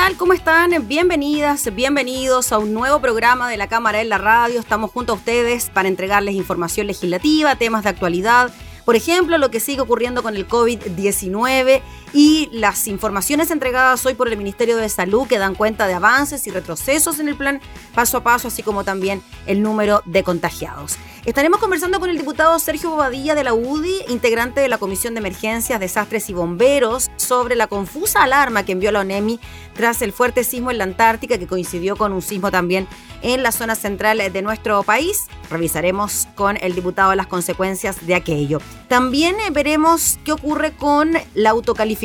Tal? 0.00 0.16
¿Cómo 0.16 0.32
están? 0.32 0.88
Bienvenidas, 0.88 1.74
bienvenidos 1.74 2.52
a 2.52 2.58
un 2.58 2.72
nuevo 2.72 3.02
programa 3.02 3.50
de 3.50 3.58
la 3.58 3.68
Cámara 3.68 4.00
en 4.00 4.08
la 4.08 4.16
Radio. 4.16 4.58
Estamos 4.58 4.90
junto 4.92 5.12
a 5.12 5.16
ustedes 5.16 5.68
para 5.68 5.88
entregarles 5.88 6.36
información 6.36 6.86
legislativa, 6.86 7.56
temas 7.56 7.82
de 7.82 7.90
actualidad, 7.90 8.50
por 8.86 8.96
ejemplo, 8.96 9.38
lo 9.38 9.50
que 9.50 9.60
sigue 9.60 9.82
ocurriendo 9.82 10.22
con 10.22 10.36
el 10.36 10.48
COVID-19 10.48 11.80
y 12.12 12.48
las 12.52 12.86
informaciones 12.86 13.50
entregadas 13.50 14.04
hoy 14.04 14.14
por 14.14 14.28
el 14.28 14.36
Ministerio 14.36 14.76
de 14.76 14.88
Salud 14.88 15.26
que 15.26 15.38
dan 15.38 15.54
cuenta 15.54 15.86
de 15.86 15.94
avances 15.94 16.46
y 16.46 16.50
retrocesos 16.50 17.20
en 17.20 17.28
el 17.28 17.36
plan 17.36 17.60
paso 17.94 18.18
a 18.18 18.22
paso, 18.22 18.48
así 18.48 18.62
como 18.62 18.84
también 18.84 19.22
el 19.46 19.62
número 19.62 20.02
de 20.06 20.22
contagiados. 20.22 20.96
Estaremos 21.24 21.60
conversando 21.60 22.00
con 22.00 22.08
el 22.08 22.16
diputado 22.16 22.58
Sergio 22.58 22.90
Bobadilla 22.90 23.34
de 23.34 23.44
la 23.44 23.52
UDI, 23.52 24.04
integrante 24.08 24.62
de 24.62 24.68
la 24.68 24.78
Comisión 24.78 25.14
de 25.14 25.18
Emergencias, 25.20 25.78
Desastres 25.78 26.30
y 26.30 26.32
Bomberos, 26.32 27.10
sobre 27.16 27.56
la 27.56 27.66
confusa 27.66 28.22
alarma 28.22 28.64
que 28.64 28.72
envió 28.72 28.90
la 28.90 29.00
ONEMI 29.00 29.38
tras 29.74 30.00
el 30.00 30.12
fuerte 30.12 30.44
sismo 30.44 30.70
en 30.70 30.78
la 30.78 30.84
Antártica, 30.84 31.36
que 31.36 31.46
coincidió 31.46 31.96
con 31.96 32.12
un 32.12 32.22
sismo 32.22 32.50
también 32.50 32.88
en 33.22 33.42
la 33.42 33.52
zona 33.52 33.74
central 33.74 34.22
de 34.32 34.42
nuestro 34.42 34.82
país. 34.82 35.26
Revisaremos 35.50 36.26
con 36.34 36.56
el 36.62 36.74
diputado 36.74 37.14
las 37.14 37.26
consecuencias 37.26 38.06
de 38.06 38.14
aquello. 38.14 38.60
También 38.88 39.36
eh, 39.40 39.50
veremos 39.50 40.18
qué 40.24 40.32
ocurre 40.32 40.72
con 40.72 41.12
la 41.34 41.50
autocalificación 41.50 41.99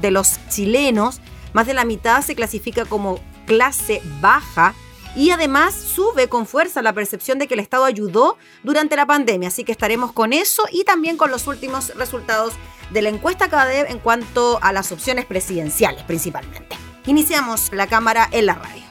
de 0.00 0.10
los 0.10 0.38
chilenos. 0.48 1.20
Más 1.52 1.66
de 1.66 1.74
la 1.74 1.84
mitad 1.84 2.22
se 2.22 2.34
clasifica 2.34 2.84
como 2.84 3.18
clase 3.46 4.02
baja 4.20 4.74
y 5.16 5.30
además 5.30 5.74
sube 5.74 6.28
con 6.28 6.46
fuerza 6.46 6.82
la 6.82 6.92
percepción 6.92 7.38
de 7.38 7.48
que 7.48 7.54
el 7.54 7.60
Estado 7.60 7.84
ayudó 7.84 8.36
durante 8.62 8.96
la 8.96 9.06
pandemia. 9.06 9.48
Así 9.48 9.64
que 9.64 9.72
estaremos 9.72 10.12
con 10.12 10.32
eso 10.32 10.62
y 10.70 10.84
también 10.84 11.16
con 11.16 11.30
los 11.30 11.46
últimos 11.46 11.94
resultados 11.96 12.54
de 12.90 13.02
la 13.02 13.08
encuesta 13.08 13.48
CADEV 13.48 13.90
en 13.90 13.98
cuanto 13.98 14.58
a 14.62 14.72
las 14.72 14.92
opciones 14.92 15.26
presidenciales 15.26 16.02
principalmente. 16.04 16.76
Iniciamos 17.06 17.72
la 17.72 17.86
cámara 17.86 18.28
en 18.30 18.46
la 18.46 18.54
radio. 18.54 18.89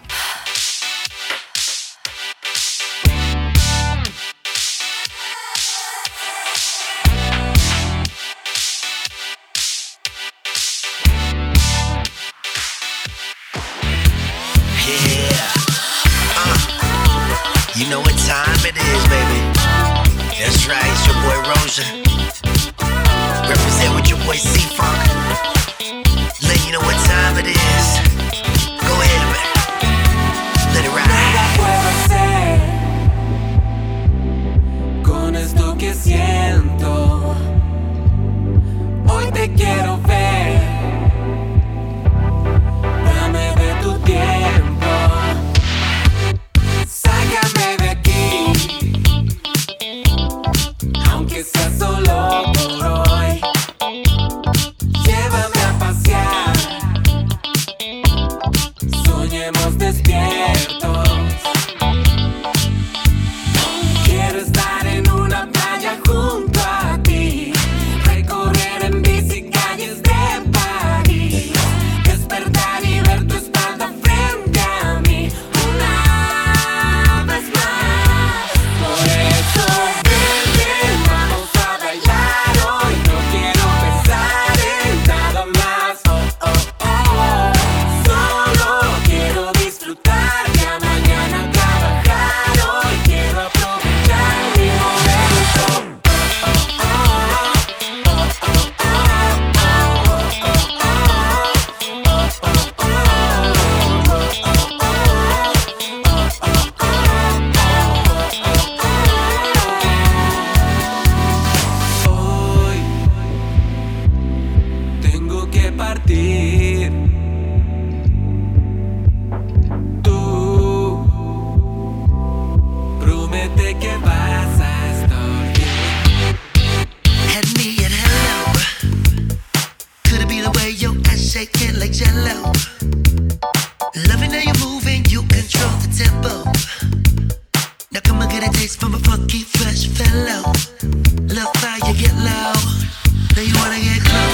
They 143.39 143.47
wanna 143.53 143.79
get 143.79 144.03
close. 144.03 144.28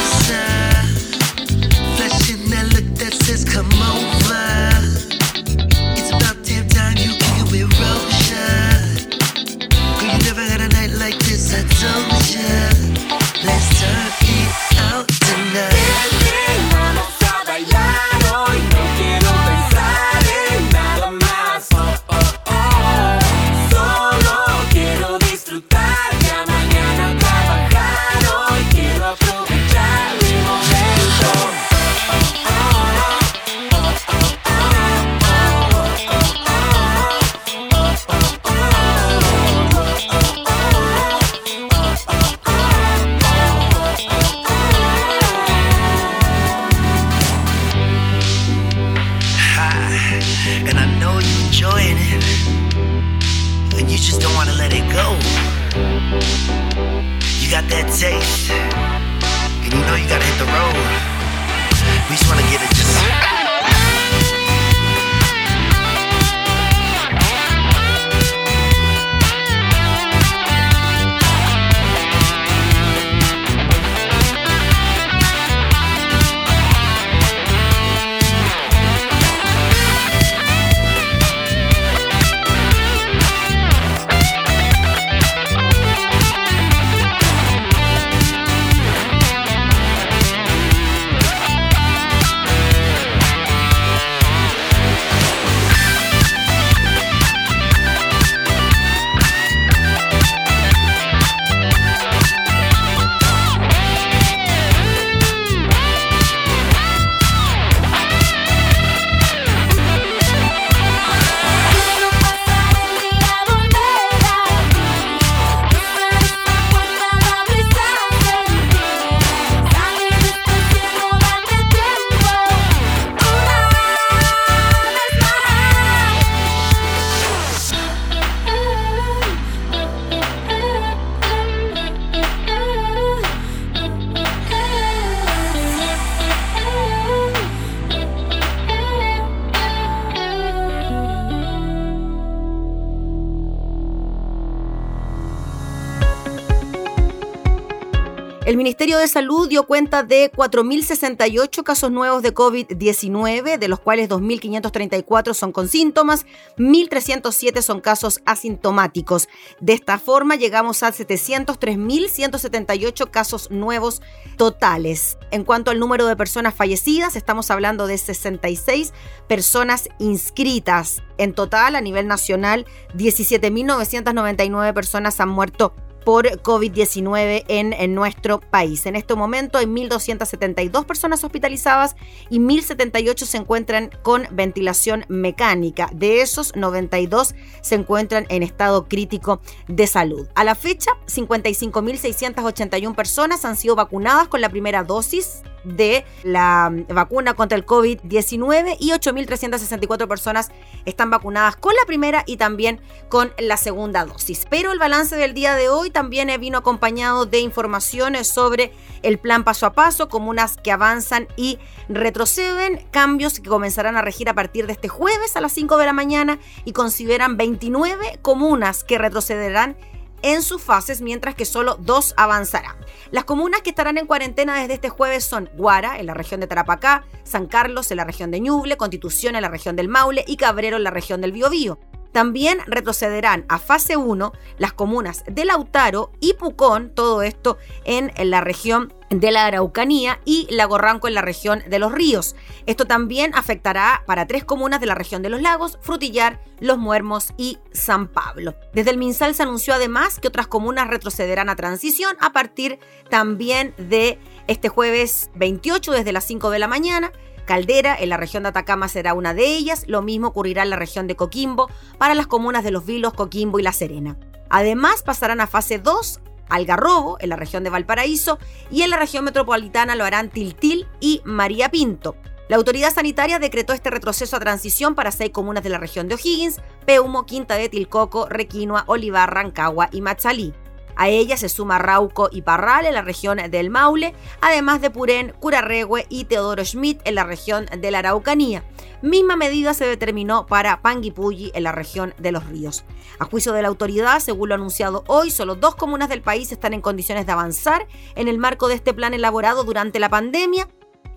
Salud 149.08 149.48
dio 149.48 149.68
cuenta 149.68 150.04
de 150.04 150.32
4.068 150.32 151.64
casos 151.64 151.92
nuevos 151.92 152.22
de 152.22 152.34
COVID-19, 152.34 153.58
de 153.58 153.68
los 153.68 153.80
cuales 153.80 154.10
2.534 154.10 155.34
son 155.34 155.52
con 155.52 155.68
síntomas, 155.68 156.26
1.307 156.58 157.62
son 157.62 157.82
casos 157.82 158.22
asintomáticos. 158.26 159.28
De 159.60 159.74
esta 159.74 160.00
forma 160.00 160.36
llegamos 160.36 160.84
a 160.84 160.92
703.178 160.92 163.10
casos 163.10 163.50
nuevos 163.52 164.02
totales. 164.38 165.18
En 165.32 165.44
cuanto 165.44 165.72
al 165.72 165.80
número 165.80 166.06
de 166.08 166.16
personas 166.16 166.54
fallecidas, 166.54 167.16
estamos 167.16 167.50
hablando 167.52 167.88
de 167.88 167.98
66 167.98 168.94
personas 169.28 169.90
inscritas. 170.00 171.04
En 171.18 171.34
total, 171.34 171.76
a 171.76 171.82
nivel 171.82 172.08
nacional, 172.08 172.66
17.999 172.96 174.74
personas 174.74 175.20
han 175.20 175.30
muerto 175.30 175.74
por 176.06 176.42
COVID-19 176.42 177.44
en, 177.48 177.74
en, 177.74 177.96
nuestro 177.96 178.40
país. 178.40 178.86
En 178.86 178.96
este 178.96 179.16
momento 179.16 179.58
hay 179.58 179.66
1.272 179.66 180.86
personas 180.86 181.24
hospitalizadas 181.24 181.96
y 182.30 182.40
1.078 182.40 183.26
se 183.26 183.38
encuentran 183.38 183.90
con 184.04 184.28
ventilación 184.32 185.04
mecánica. 185.10 185.90
De 185.92 186.22
esos, 186.22 186.56
92 186.56 187.36
se 187.62 187.76
encuentran 187.76 188.26
en 188.30 188.44
estado 188.44 188.88
crítico 188.88 189.42
de 189.68 189.88
salud. 189.88 190.28
A 190.36 190.44
la 190.44 190.56
fecha, 190.56 190.92
55.681 191.08 192.96
personas 192.96 193.44
han 193.44 193.58
sido 193.58 193.76
vacunadas 193.76 194.28
con 194.28 194.42
la 194.42 194.50
primera 194.50 194.84
dosis 194.84 195.42
de 195.66 196.06
la 196.24 196.72
vacuna 196.90 197.34
contra 197.34 197.58
el 197.58 197.66
COVID-19 197.66 198.78
y 198.80 198.92
8.364 198.92 200.08
personas 200.08 200.52
están 200.86 201.10
vacunadas 201.10 201.56
con 201.56 201.74
la 201.76 201.86
primera 201.86 202.24
y 202.26 202.38
también 202.38 202.80
con 203.10 203.34
la 203.38 203.58
segunda 203.58 204.06
dosis. 204.06 204.46
Pero 204.50 204.72
el 204.72 204.80
balance 204.80 205.16
del 205.16 205.34
día 205.34 205.56
de 205.56 205.70
hoy 205.70 205.90
también 205.90 206.30
vino 206.40 206.58
acompañado 206.58 207.26
de 207.26 207.40
informaciones 207.40 208.28
sobre 208.28 208.72
el 209.02 209.20
plan 209.20 209.44
paso 209.44 209.66
a 209.66 209.74
paso, 209.74 210.10
comunas 210.10 210.58
que 210.58 210.72
avanzan 210.72 211.28
y 211.36 211.60
retroceden, 211.90 212.86
cambios 212.92 213.40
que 213.40 213.50
comenzarán 213.50 213.98
a 213.98 214.02
regir 214.02 214.30
a 214.30 214.34
partir 214.34 214.68
de 214.68 214.74
este 214.74 214.88
jueves 214.88 215.36
a 215.36 215.42
las 215.42 215.52
5 215.54 215.78
de 215.78 215.86
la 215.86 215.94
mañana 215.94 216.40
y 216.64 216.74
consideran 216.74 217.38
29 217.38 218.20
comunas 218.22 218.84
que 218.84 218.98
retrocederán 218.98 219.78
en 220.22 220.42
sus 220.42 220.62
fases, 220.62 221.02
mientras 221.02 221.36
que 221.36 221.46
solo 221.46 221.76
dos 221.80 222.14
avanzarán. 222.18 222.76
Las 223.12 223.26
comunas 223.26 223.62
que 223.62 223.70
estarán 223.70 223.98
en 223.98 224.08
cuarentena 224.08 224.60
desde 224.60 224.76
este 224.76 224.90
jueves 224.90 225.24
son 225.24 225.50
Guara, 225.56 226.00
en 226.00 226.06
la 226.06 226.14
región 226.14 226.40
de 226.40 226.48
Tarapacá, 226.48 227.06
San 227.24 227.48
Carlos, 227.48 227.92
en 227.92 227.98
la 227.98 228.04
región 228.04 228.32
de 228.32 228.40
Ñuble, 228.40 228.78
Constitución, 228.78 229.36
en 229.36 229.42
la 229.42 229.50
región 229.50 229.76
del 229.76 229.88
Maule 229.88 230.24
y 230.28 230.38
Cabrero, 230.38 230.78
en 230.78 230.84
la 230.84 230.92
región 230.92 231.22
del 231.22 231.32
Biobío. 231.32 231.80
También 232.16 232.60
retrocederán 232.66 233.44
a 233.50 233.60
fase 233.60 233.98
1 233.98 234.32
las 234.58 234.72
comunas 234.72 235.26
de 235.28 235.44
Lautaro 235.44 236.14
y 236.22 236.36
Pucón, 236.36 236.90
todo 236.96 237.22
esto 237.24 237.58
en, 237.84 238.10
la 238.30 238.40
región 238.40 238.94
de 239.10 239.32
la 239.32 239.46
Araucanía 239.46 240.22
y 240.24 240.48
Lago 240.50 240.78
Ranco 240.78 241.10
en 241.10 241.14
la 241.14 241.22
región 241.22 241.62
de 241.68 241.78
los 241.78 241.92
ríos. 241.92 242.38
Esto 242.68 242.86
también 242.86 243.36
afectará 243.36 244.04
para 244.08 244.28
tres 244.28 244.46
comunas 244.46 244.80
de 244.80 244.86
la 244.86 244.96
región 244.96 245.24
de 245.24 245.30
los 245.30 245.42
lagos, 245.42 245.78
Frutillar, 245.82 246.40
Los 246.62 246.78
Muermos 246.78 247.34
y 247.36 247.58
San 247.74 248.08
Pablo. 248.08 248.56
Desde 248.74 248.92
el 248.92 248.98
MinSal 248.98 249.36
se 249.36 249.44
anunció 249.44 249.74
además 249.74 250.22
que 250.22 250.30
otras 250.30 250.48
comunas 250.48 250.88
retrocederán 250.88 251.50
a 251.50 251.58
transición 251.58 252.16
a 252.22 252.32
partir 252.32 252.80
también 253.10 253.74
de 253.78 254.20
este 254.48 254.70
jueves 254.70 255.32
28 255.36 255.92
desde 255.92 256.14
las 256.14 256.24
5 256.24 256.50
de 256.50 256.60
la 256.60 256.70
mañana 256.70 257.12
Caldera, 257.46 257.96
en 257.98 258.10
la 258.10 258.18
región 258.18 258.44
de 258.44 258.50
Atacama 258.50 258.88
será 258.88 259.14
una 259.14 259.34
de 259.34 259.46
ellas, 259.46 259.86
lo 259.88 260.02
mismo 260.02 260.28
ocurrirá 260.28 260.64
en 260.64 260.70
la 260.70 260.76
región 260.76 261.08
de 261.08 261.16
Coquimbo 261.16 261.70
para 261.98 262.16
las 262.16 262.28
comunas 262.28 262.64
de 262.64 262.72
Los 262.72 262.86
Vilos, 262.86 263.14
Coquimbo 263.14 263.60
y 263.60 263.64
La 263.64 263.72
Serena. 263.72 264.18
Además 264.50 265.04
pasarán 265.04 265.42
a 265.42 265.48
fase 265.48 265.80
2 265.80 266.22
Algarrobo, 266.50 267.18
en 267.20 267.30
la 267.30 267.36
región 267.36 267.64
de 267.64 267.70
Valparaíso, 267.70 268.40
y 268.70 268.84
en 268.84 268.90
la 268.90 268.98
región 268.98 269.26
metropolitana 269.26 269.96
lo 269.96 270.04
harán 270.04 270.30
Tiltil 270.30 270.88
y 271.00 271.22
María 271.26 271.70
Pinto. 271.70 272.16
La 272.48 272.58
autoridad 272.58 272.94
sanitaria 272.94 273.40
decretó 273.40 273.74
este 273.74 273.90
retroceso 273.90 274.36
a 274.36 274.40
transición 274.40 274.94
para 274.94 275.12
seis 275.12 275.32
comunas 275.32 275.64
de 275.64 275.72
la 275.72 275.80
región 275.80 276.08
de 276.08 276.16
O'Higgins, 276.16 276.62
Peumo, 276.86 277.26
Quinta 277.26 277.56
de 277.56 277.70
Tilcoco, 277.70 278.28
Requinoa, 278.30 278.84
Olivar, 278.86 279.34
Rancagua 279.34 279.90
y 279.92 280.02
Machalí. 280.02 280.54
A 280.96 281.10
ella 281.10 281.38
se 281.38 281.50
suma 281.50 281.78
Rauco 281.78 282.30
y 282.32 282.42
Parral 282.42 282.86
en 282.86 282.94
la 282.94 283.02
región 283.02 283.38
del 283.50 283.70
Maule, 283.70 284.14
además 284.42 284.82
de 284.82 284.90
Purén, 284.90 285.34
Curarregüe 285.40 286.06
y 286.10 286.26
Teodoro 286.26 286.64
Schmidt 286.64 287.02
en 287.06 287.16
la 287.16 287.24
región 287.24 287.66
de 287.78 287.92
la 287.92 288.00
Araucanía. 288.00 288.64
Misma 289.02 289.36
medida 289.36 289.74
se 289.74 289.86
determinó 289.86 290.46
para 290.46 290.82
Panguipulli 290.82 291.52
en 291.54 291.64
la 291.64 291.72
región 291.72 292.14
de 292.18 292.32
los 292.32 292.46
ríos. 292.48 292.86
A 293.20 293.26
juicio 293.26 293.54
de 293.54 293.62
la 293.62 293.68
autoridad, 293.68 294.20
según 294.20 294.50
lo 294.50 294.56
anunciado 294.56 295.04
hoy, 295.08 295.32
solo 295.32 295.56
dos 295.56 295.76
comunas 295.76 296.10
del 296.10 296.22
país 296.22 296.52
están 296.52 296.74
en 296.74 296.82
condiciones 296.82 297.26
de 297.26 297.32
avanzar 297.32 297.88
en 298.16 298.28
el 298.28 298.38
marco 298.38 298.68
de 298.68 298.76
este 298.76 298.94
plan 298.94 299.14
elaborado 299.14 299.64
durante 299.64 300.00
la 300.00 300.10
pandemia 300.10 300.68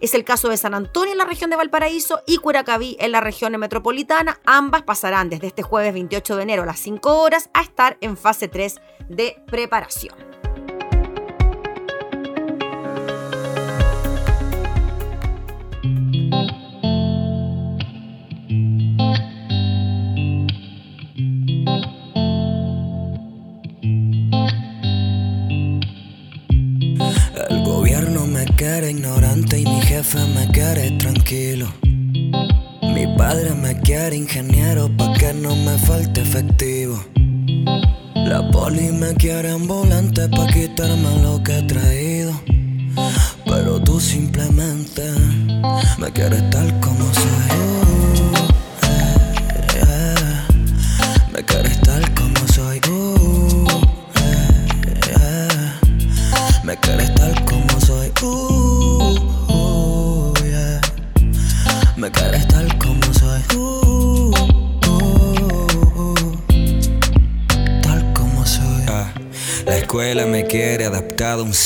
es 0.01 0.15
el 0.15 0.25
caso 0.25 0.49
de 0.49 0.57
San 0.57 0.75
Antonio 0.75 1.13
en 1.13 1.19
la 1.19 1.25
región 1.25 1.51
de 1.51 1.57
Valparaíso 1.57 2.23
y 2.27 2.39
Curacaví 2.39 2.97
en 3.01 3.13
la 3.13 3.21
región 3.21 3.53
metropolitana. 3.59 4.41
Ambas 4.45 4.83
pasarán 4.83 5.31
desde 5.31 5.49
este 5.49 5.63
jueves 5.63 5.93
28 5.93 6.37
de 6.37 6.43
enero 6.43 6.63
a 6.63 6.67
las 6.67 6.79
5 6.81 7.21
horas 7.21 7.51
a 7.55 7.63
estar 7.63 7.99
en 8.01 8.17
fase 8.17 8.49
3 8.49 8.81
de 9.09 9.43
preparación. 9.47 10.28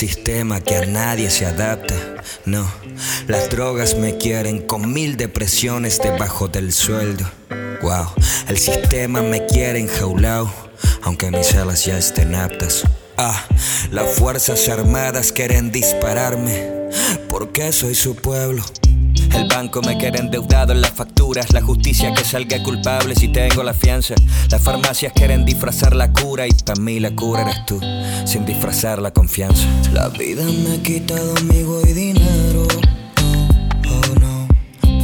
Sistema 0.08 0.60
que 0.60 0.74
a 0.74 0.84
nadie 0.84 1.30
se 1.30 1.46
adapta. 1.46 1.94
No, 2.44 2.68
las 3.28 3.48
drogas 3.50 3.96
me 3.96 4.18
quieren 4.18 4.66
con 4.66 4.92
mil 4.92 5.16
depresiones 5.16 6.00
debajo 6.02 6.48
del 6.48 6.72
sueldo. 6.72 7.24
Wow, 7.82 8.08
el 8.48 8.58
sistema 8.58 9.22
me 9.22 9.46
quiere 9.46 9.78
enjaulado, 9.78 10.52
aunque 11.02 11.30
mis 11.30 11.54
alas 11.54 11.84
ya 11.84 11.98
estén 11.98 12.34
aptas. 12.34 12.82
Ah, 13.16 13.46
las 13.92 14.16
fuerzas 14.16 14.68
armadas 14.68 15.30
quieren 15.30 15.70
dispararme, 15.70 16.90
porque 17.28 17.72
soy 17.72 17.94
su 17.94 18.16
pueblo. 18.16 18.64
El 19.34 19.48
banco 19.48 19.80
me 19.82 19.96
quiere 19.96 20.18
endeudado 20.18 20.72
en 20.72 20.80
las 20.80 20.90
facturas, 20.92 21.52
la 21.52 21.62
justicia 21.62 22.12
que 22.12 22.24
salga 22.24 22.62
culpable 22.62 23.14
si 23.14 23.28
tengo 23.28 23.62
la 23.62 23.72
fianza. 23.72 24.14
Las 24.50 24.60
farmacias 24.60 25.12
quieren 25.14 25.44
disfrazar 25.44 25.96
la 25.96 26.12
cura 26.12 26.46
y 26.46 26.52
para 26.52 26.80
mí 26.80 27.00
la 27.00 27.10
cura 27.14 27.42
eres 27.42 27.64
tú, 27.66 27.80
sin 28.26 28.44
disfrazar 28.44 29.00
la 29.00 29.10
confianza. 29.10 29.66
La 29.92 30.08
vida 30.08 30.44
me 30.44 30.74
ha 30.74 30.82
quitado 30.82 31.34
amigo 31.38 31.80
y 31.88 31.92
dinero. 31.92 32.66
Oh, 33.88 34.20
no. 34.20 34.48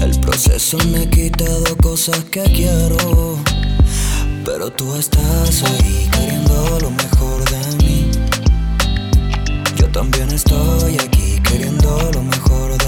El 0.03 0.19
proceso 0.21 0.79
me 0.93 1.03
ha 1.03 1.11
quitado 1.11 1.77
cosas 1.83 2.25
que 2.25 2.43
quiero. 2.43 3.39
Pero 4.45 4.71
tú 4.71 4.95
estás 4.97 5.63
ahí 5.63 6.09
queriendo 6.13 6.79
lo 6.81 6.91
mejor 6.91 7.45
de 7.51 7.85
mí. 7.85 8.11
Yo 9.77 9.89
también 9.89 10.31
estoy 10.31 10.95
aquí 10.95 11.41
queriendo 11.43 12.11
lo 12.13 12.23
mejor 12.23 12.73
de 12.73 12.79
ti. 12.79 12.88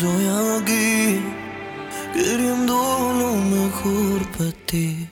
Estoy 0.00 0.60
aquí 0.62 1.20
queriendo 2.14 2.72
lo 2.72 3.34
mejor 3.34 4.26
para 4.38 4.52
ti. 4.64 5.06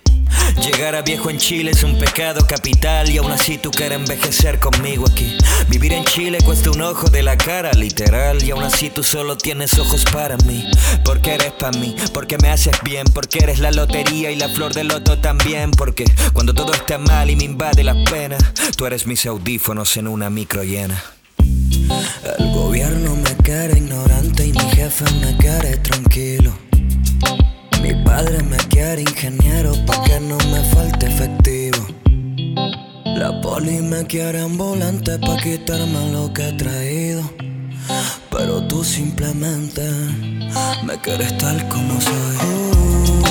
Llegar 0.62 0.94
a 0.94 1.02
viejo 1.02 1.28
en 1.28 1.36
Chile 1.36 1.72
es 1.72 1.82
un 1.82 1.98
pecado 1.98 2.46
capital 2.46 3.10
y 3.10 3.18
aún 3.18 3.30
así 3.30 3.58
tú 3.58 3.70
quieres 3.70 3.98
envejecer 3.98 4.58
conmigo 4.58 5.04
aquí. 5.06 5.36
Vivir 5.68 5.92
en 5.92 6.04
Chile 6.06 6.38
cuesta 6.42 6.70
un 6.70 6.80
ojo 6.80 7.10
de 7.10 7.22
la 7.22 7.36
cara, 7.36 7.70
literal, 7.72 8.42
y 8.42 8.50
aún 8.50 8.64
así 8.64 8.88
tú 8.88 9.04
solo 9.04 9.36
tienes 9.36 9.78
ojos 9.78 10.06
para 10.06 10.38
mí. 10.38 10.64
Porque 11.04 11.34
eres 11.34 11.52
para 11.52 11.78
mí, 11.78 11.94
porque 12.14 12.38
me 12.38 12.48
haces 12.48 12.76
bien, 12.82 13.06
porque 13.12 13.40
eres 13.42 13.58
la 13.58 13.70
lotería 13.70 14.30
y 14.30 14.36
la 14.36 14.48
flor 14.48 14.72
del 14.72 14.88
loto 14.88 15.18
también. 15.18 15.70
Porque 15.70 16.06
cuando 16.32 16.54
todo 16.54 16.72
está 16.72 16.96
mal 16.96 17.28
y 17.28 17.36
me 17.36 17.44
invade 17.44 17.84
la 17.84 17.94
pena, 18.04 18.38
tú 18.76 18.86
eres 18.86 19.06
mis 19.06 19.26
audífonos 19.26 19.98
en 19.98 20.08
una 20.08 20.30
micro 20.30 20.64
llena. 20.64 21.02
El 22.38 22.52
gobierno 22.52 23.16
me 23.16 23.27
quiere 23.48 23.78
ignorante 23.78 24.46
y 24.46 24.52
mi 24.52 24.60
jefe 24.76 25.06
me 25.22 25.34
quiere 25.38 25.78
tranquilo. 25.78 26.52
Mi 27.80 27.94
padre 28.04 28.42
me 28.42 28.58
quiere 28.68 29.00
ingeniero 29.00 29.72
pa' 29.86 30.02
que 30.04 30.20
no 30.20 30.36
me 30.52 30.62
falte 30.64 31.06
efectivo. 31.06 31.86
La 33.06 33.40
poli 33.40 33.80
me 33.80 34.04
quiere 34.04 34.42
ambulante 34.42 35.18
pa' 35.18 35.38
quitarme 35.38 36.12
lo 36.12 36.30
que 36.34 36.46
he 36.46 36.52
traído. 36.58 37.22
Pero 38.30 38.68
tú 38.68 38.84
simplemente 38.84 39.82
me 40.84 41.00
quieres 41.00 41.38
tal 41.38 41.66
como 41.68 41.98
soy. 42.02 43.27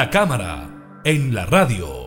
La 0.00 0.08
cámara 0.08 1.02
en 1.04 1.34
la 1.34 1.44
radio. 1.44 2.06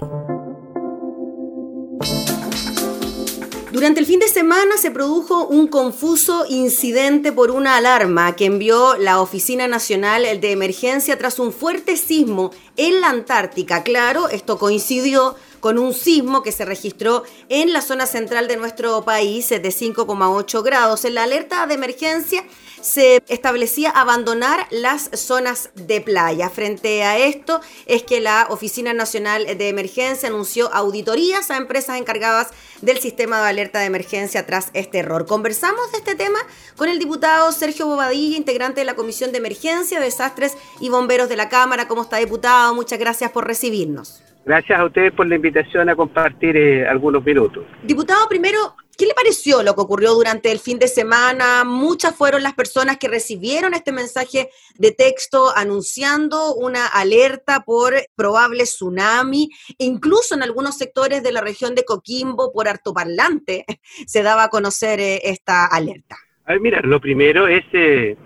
Durante 3.71 3.99
el 3.99 4.07
fin 4.07 4.19
de 4.19 4.27
semana 4.27 4.77
se 4.77 4.89
produjo 4.89 5.45
un 5.45 5.67
confuso 5.67 6.47
incidente 6.49 7.31
por 7.31 7.51
una 7.51 7.77
alarma 7.77 8.35
que 8.35 8.45
envió 8.45 8.97
la 8.97 9.21
Oficina 9.21 9.67
Nacional 9.67 10.23
de 10.41 10.51
Emergencia 10.51 11.19
tras 11.19 11.37
un 11.37 11.53
fuerte 11.53 11.95
sismo 11.95 12.49
en 12.77 12.99
la 12.99 13.09
Antártica. 13.09 13.83
Claro, 13.83 14.27
esto 14.27 14.57
coincidió 14.57 15.35
con 15.63 15.79
un 15.79 15.93
sismo 15.93 16.43
que 16.43 16.51
se 16.51 16.65
registró 16.65 17.23
en 17.47 17.71
la 17.71 17.81
zona 17.81 18.05
central 18.05 18.49
de 18.49 18.57
nuestro 18.57 19.05
país 19.05 19.47
de 19.47 19.61
5,8 19.61 20.61
grados. 20.61 21.05
En 21.05 21.15
la 21.15 21.23
alerta 21.23 21.65
de 21.67 21.75
emergencia 21.75 22.43
se 22.81 23.23
establecía 23.29 23.89
abandonar 23.89 24.67
las 24.71 25.09
zonas 25.13 25.69
de 25.75 26.01
playa. 26.01 26.49
Frente 26.49 27.05
a 27.05 27.17
esto 27.17 27.61
es 27.85 28.03
que 28.03 28.19
la 28.19 28.47
Oficina 28.49 28.91
Nacional 28.91 29.45
de 29.57 29.69
Emergencia 29.69 30.27
anunció 30.27 30.69
auditorías 30.73 31.49
a 31.49 31.55
empresas 31.55 31.97
encargadas 31.97 32.49
del 32.81 32.99
sistema 32.99 33.41
de 33.41 33.47
alerta 33.47 33.79
de 33.79 33.85
emergencia 33.85 34.45
tras 34.45 34.69
este 34.73 34.97
error. 34.97 35.25
Conversamos 35.25 35.93
de 35.93 35.99
este 35.99 36.15
tema 36.15 36.39
con 36.75 36.89
el 36.89 36.99
diputado 36.99 37.49
Sergio 37.53 37.87
Bobadilla, 37.87 38.35
integrante 38.35 38.81
de 38.81 38.85
la 38.85 38.97
Comisión 38.97 39.31
de 39.31 39.37
Emergencia, 39.37 40.01
Desastres 40.01 40.57
y 40.81 40.89
Bomberos 40.89 41.29
de 41.29 41.37
la 41.37 41.47
Cámara. 41.47 41.87
¿Cómo 41.87 42.01
está, 42.01 42.17
diputado? 42.17 42.75
Muchas 42.75 42.99
gracias 42.99 43.31
por 43.31 43.47
recibirnos. 43.47 44.22
Gracias 44.45 44.77
a 44.77 44.85
ustedes 44.85 45.13
por 45.13 45.25
la 45.25 45.35
invitación 45.35 45.87
a 45.89 45.95
compartir 45.95 46.57
eh, 46.57 46.85
algunos 46.85 47.23
minutos. 47.23 47.65
Diputado, 47.81 48.27
primero, 48.27 48.75
¿qué 48.97 49.05
le 49.05 49.13
pareció 49.13 49.63
lo 49.63 49.73
que 49.73 49.81
ocurrió 49.81 50.13
durante 50.13 50.51
el 50.51 50.59
fin 50.59 50.79
de 50.79 50.89
semana? 50.89 51.63
Muchas 51.63 52.13
fueron 52.13 52.43
las 52.43 52.53
personas 52.53 52.97
que 52.97 53.07
recibieron 53.07 53.73
este 53.73 53.93
mensaje 53.93 54.49
de 54.75 54.91
texto 54.91 55.55
anunciando 55.55 56.53
una 56.55 56.87
alerta 56.87 57.61
por 57.61 57.93
probable 58.15 58.63
tsunami. 58.65 59.49
Incluso 59.77 60.35
en 60.35 60.43
algunos 60.43 60.77
sectores 60.77 61.23
de 61.23 61.31
la 61.31 61.39
región 61.39 61.73
de 61.73 61.85
Coquimbo, 61.85 62.51
por 62.51 62.67
hartoparlante, 62.67 63.65
se 64.05 64.23
daba 64.23 64.45
a 64.45 64.49
conocer 64.49 64.99
eh, 64.99 65.21
esta 65.23 65.67
alerta. 65.67 66.17
A 66.45 66.51
ver, 66.51 66.59
mira, 66.61 66.81
lo 66.83 66.99
primero 66.99 67.47
es 67.47 67.63
eh, 67.71 68.17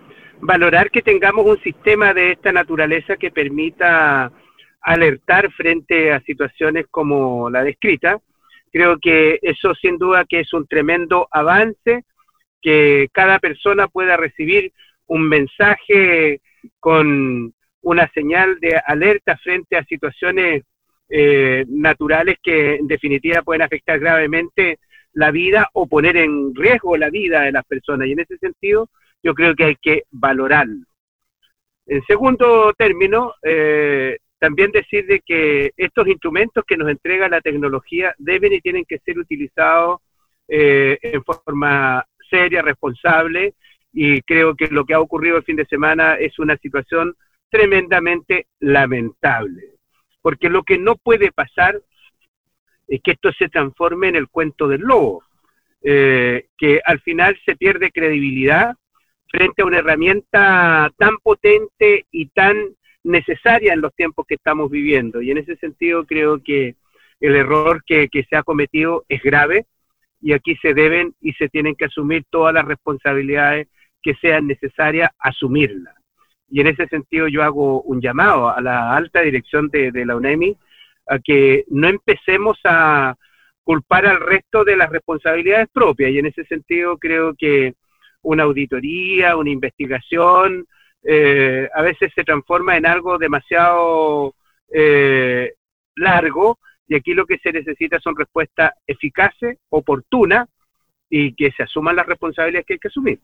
valorar 0.41 0.89
que 0.89 1.03
tengamos 1.03 1.45
un 1.45 1.61
sistema 1.61 2.15
de 2.15 2.31
esta 2.31 2.51
naturaleza 2.51 3.17
que 3.17 3.29
permita 3.29 4.31
alertar 4.81 5.51
frente 5.51 6.11
a 6.11 6.21
situaciones 6.21 6.85
como 6.89 7.49
la 7.49 7.63
descrita. 7.63 8.19
Creo 8.71 8.97
que 8.99 9.39
eso 9.41 9.73
sin 9.75 9.97
duda 9.97 10.25
que 10.25 10.41
es 10.41 10.53
un 10.53 10.67
tremendo 10.67 11.27
avance, 11.31 12.05
que 12.61 13.09
cada 13.11 13.39
persona 13.39 13.87
pueda 13.87 14.17
recibir 14.17 14.71
un 15.07 15.27
mensaje 15.27 16.41
con 16.79 17.53
una 17.81 18.09
señal 18.13 18.59
de 18.59 18.79
alerta 18.85 19.37
frente 19.37 19.77
a 19.77 19.85
situaciones 19.85 20.63
eh, 21.09 21.63
naturales 21.69 22.37
que 22.43 22.75
en 22.75 22.87
definitiva 22.87 23.41
pueden 23.41 23.61
afectar 23.61 23.99
gravemente 23.99 24.79
la 25.13 25.31
vida 25.31 25.69
o 25.73 25.87
poner 25.87 26.17
en 26.17 26.53
riesgo 26.53 26.97
la 26.97 27.09
vida 27.09 27.41
de 27.41 27.51
las 27.51 27.65
personas. 27.65 28.07
Y 28.07 28.11
en 28.11 28.19
ese 28.19 28.37
sentido 28.37 28.89
yo 29.23 29.33
creo 29.33 29.55
que 29.55 29.63
hay 29.63 29.75
que 29.81 30.03
valorarlo. 30.11 30.85
En 31.85 32.03
segundo 32.03 32.73
término, 32.77 33.33
eh, 33.41 34.17
también 34.39 34.71
decir 34.71 35.05
de 35.07 35.21
que 35.21 35.71
estos 35.77 36.07
instrumentos 36.07 36.63
que 36.65 36.77
nos 36.77 36.89
entrega 36.89 37.29
la 37.29 37.41
tecnología 37.41 38.13
deben 38.17 38.53
y 38.53 38.61
tienen 38.61 38.85
que 38.85 38.99
ser 38.99 39.17
utilizados 39.17 40.01
eh, 40.47 40.97
en 41.01 41.23
forma 41.23 42.05
seria, 42.29 42.61
responsable, 42.61 43.55
y 43.93 44.21
creo 44.21 44.55
que 44.55 44.67
lo 44.67 44.85
que 44.85 44.93
ha 44.93 44.99
ocurrido 44.99 45.37
el 45.37 45.43
fin 45.43 45.55
de 45.55 45.65
semana 45.65 46.15
es 46.15 46.37
una 46.39 46.57
situación 46.57 47.15
tremendamente 47.49 48.47
lamentable, 48.59 49.75
porque 50.21 50.49
lo 50.49 50.63
que 50.63 50.77
no 50.77 50.95
puede 50.95 51.31
pasar 51.31 51.81
es 52.87 53.01
que 53.01 53.11
esto 53.11 53.31
se 53.33 53.49
transforme 53.49 54.09
en 54.09 54.15
el 54.15 54.29
cuento 54.29 54.67
del 54.67 54.81
lobo, 54.81 55.23
eh, 55.81 56.47
que 56.57 56.81
al 56.85 56.99
final 57.01 57.37
se 57.45 57.55
pierde 57.55 57.91
credibilidad 57.91 58.75
frente 59.29 59.61
a 59.61 59.65
una 59.65 59.79
herramienta 59.79 60.91
tan 60.97 61.17
potente 61.17 62.05
y 62.11 62.27
tan 62.27 62.75
necesaria 63.07 63.73
en 63.73 63.81
los 63.81 63.93
tiempos 63.95 64.25
que 64.27 64.35
estamos 64.35 64.69
viviendo. 64.69 65.21
Y 65.21 65.31
en 65.31 65.37
ese 65.37 65.55
sentido 65.57 66.05
creo 66.05 66.43
que 66.43 66.75
el 67.19 67.35
error 67.35 67.83
que, 67.85 68.09
se 68.29 68.35
ha 68.35 68.43
cometido 68.43 69.05
es 69.09 69.21
grave 69.23 69.65
y 70.21 70.33
aquí 70.33 70.55
se 70.57 70.73
deben 70.73 71.15
y 71.21 71.33
se 71.33 71.49
tienen 71.49 71.75
que 71.75 71.85
asumir 71.85 72.25
todas 72.29 72.53
las 72.53 72.65
responsabilidades 72.65 73.67
que 74.01 74.13
sean 74.15 74.47
necesarias 74.47 75.09
asumirlas. 75.19 75.95
Y 76.49 76.61
en 76.61 76.67
ese 76.67 76.87
sentido 76.87 77.27
yo 77.27 77.43
hago 77.43 77.81
un 77.81 78.01
llamado 78.01 78.49
a 78.49 78.61
la 78.61 78.95
alta 78.95 79.21
dirección 79.21 79.69
de 79.69 80.05
la 80.05 80.15
UNEMI 80.15 80.55
a 81.07 81.19
que 81.19 81.65
no 81.69 81.87
empecemos 81.87 82.59
a 82.63 83.15
culpar 83.63 84.05
al 84.05 84.19
resto 84.19 84.63
de 84.63 84.77
las 84.77 84.89
responsabilidades 84.89 85.67
propias. 85.73 86.11
Y 86.11 86.19
en 86.19 86.27
ese 86.27 86.45
sentido 86.45 86.97
creo 86.97 87.33
que 87.37 87.73
una 88.21 88.43
auditoría, 88.43 89.35
una 89.35 89.49
investigación, 89.49 90.67
eh, 91.09 91.69
a 91.73 91.81
veces 91.83 92.11
se 92.13 92.25
transforma 92.25 92.75
en 92.75 92.85
algo 92.85 93.17
demasiado 93.17 94.35
eh, 94.69 95.53
largo 95.95 96.59
y 96.85 96.95
aquí 96.95 97.13
lo 97.13 97.25
que 97.25 97.37
se 97.37 97.53
necesita 97.53 97.97
son 98.01 98.17
respuestas 98.17 98.71
eficaces, 98.85 99.57
oportunas 99.69 100.49
y 101.09 101.33
que 101.33 101.49
se 101.55 101.63
asuman 101.63 101.95
las 101.95 102.07
responsabilidades 102.07 102.65
que 102.65 102.73
hay 102.73 102.79
que 102.79 102.89
asumir. 102.89 103.19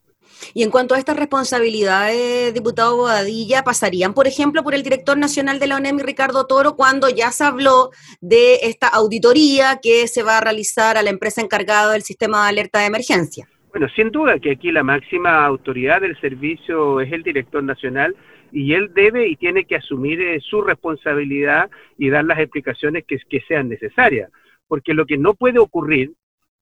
Y 0.53 0.63
en 0.63 0.71
cuanto 0.71 0.95
a 0.95 0.97
estas 0.97 1.17
responsabilidades, 1.17 2.53
diputado 2.53 2.95
Bobadilla, 2.95 3.65
pasarían, 3.65 4.13
por 4.13 4.27
ejemplo, 4.27 4.63
por 4.63 4.73
el 4.73 4.83
director 4.83 5.17
nacional 5.17 5.59
de 5.59 5.67
la 5.67 5.75
ONEMI, 5.75 6.03
Ricardo 6.03 6.47
Toro, 6.47 6.77
cuando 6.77 7.09
ya 7.09 7.33
se 7.33 7.43
habló 7.43 7.91
de 8.21 8.59
esta 8.63 8.87
auditoría 8.87 9.81
que 9.81 10.07
se 10.07 10.23
va 10.23 10.37
a 10.37 10.41
realizar 10.41 10.95
a 10.95 11.03
la 11.03 11.09
empresa 11.09 11.41
encargada 11.41 11.91
del 11.91 12.03
sistema 12.03 12.43
de 12.43 12.49
alerta 12.49 12.79
de 12.79 12.85
emergencia. 12.85 13.49
Bueno, 13.73 13.89
sin 13.95 14.11
duda 14.11 14.37
que 14.37 14.51
aquí 14.51 14.71
la 14.71 14.83
máxima 14.83 15.43
autoridad 15.43 16.01
del 16.01 16.15
servicio 16.21 17.01
es 17.01 17.11
el 17.11 17.23
director 17.23 17.63
nacional 17.63 18.15
y 18.51 18.75
él 18.75 18.91
debe 18.93 19.27
y 19.27 19.35
tiene 19.35 19.65
que 19.65 19.77
asumir 19.77 20.21
eh, 20.21 20.39
su 20.41 20.61
responsabilidad 20.61 21.71
y 21.97 22.11
dar 22.11 22.23
las 22.23 22.37
explicaciones 22.37 23.03
que, 23.03 23.41
sean 23.47 23.69
necesarias. 23.69 24.29
Porque 24.67 24.93
lo 24.93 25.07
que 25.07 25.17
no 25.17 25.33
puede 25.33 25.57
ocurrir 25.57 26.11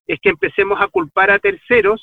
es 0.07 0.21
que 0.21 0.29
empecemos 0.29 0.79
a 0.79 0.87
culpar 0.87 1.31
a 1.31 1.39
terceros 1.39 2.01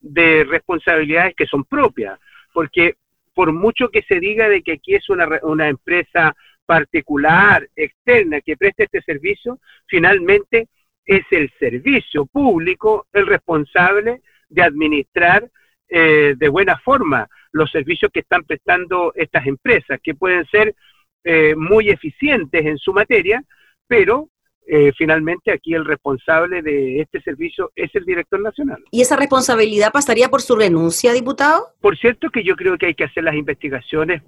de 0.00 0.44
responsabilidades 0.44 1.34
que 1.34 1.46
son 1.46 1.64
propias. 1.64 2.20
porque 2.52 2.94
por 3.34 3.52
mucho 3.52 3.88
que 3.88 4.02
se 4.02 4.20
diga 4.20 4.48
de 4.48 4.62
que 4.62 4.74
aquí 4.74 4.94
es 4.94 5.10
una, 5.10 5.26
una 5.42 5.68
empresa 5.68 6.36
particular, 6.64 7.68
externa, 7.74 8.40
que 8.40 8.56
preste 8.56 8.84
este 8.84 9.02
servicio, 9.02 9.58
finalmente 9.86 10.68
es 11.04 11.24
el 11.32 11.50
servicio 11.58 12.26
público 12.26 13.08
el 13.12 13.26
responsable 13.26 14.22
de 14.54 14.62
administrar 14.62 15.50
eh, 15.88 16.34
de 16.36 16.48
buena 16.48 16.78
forma 16.78 17.28
los 17.52 17.70
servicios 17.70 18.10
que 18.12 18.20
están 18.20 18.44
prestando 18.44 19.12
estas 19.14 19.46
empresas, 19.46 20.00
que 20.02 20.14
pueden 20.14 20.44
ser 20.46 20.74
eh, 21.22 21.54
muy 21.56 21.88
eficientes 21.88 22.64
en 22.64 22.78
su 22.78 22.92
materia, 22.92 23.42
pero 23.86 24.28
eh, 24.66 24.92
finalmente 24.96 25.52
aquí 25.52 25.74
el 25.74 25.84
responsable 25.84 26.62
de 26.62 27.00
este 27.00 27.20
servicio 27.20 27.70
es 27.76 27.94
el 27.94 28.04
director 28.04 28.40
nacional. 28.40 28.82
¿Y 28.90 29.02
esa 29.02 29.16
responsabilidad 29.16 29.92
pasaría 29.92 30.28
por 30.28 30.40
su 30.40 30.56
renuncia, 30.56 31.12
diputado? 31.12 31.68
Por 31.80 31.98
cierto 31.98 32.30
que 32.30 32.42
yo 32.42 32.56
creo 32.56 32.78
que 32.78 32.86
hay 32.86 32.94
que 32.94 33.04
hacer 33.04 33.24
las 33.24 33.34
investigaciones 33.34 34.22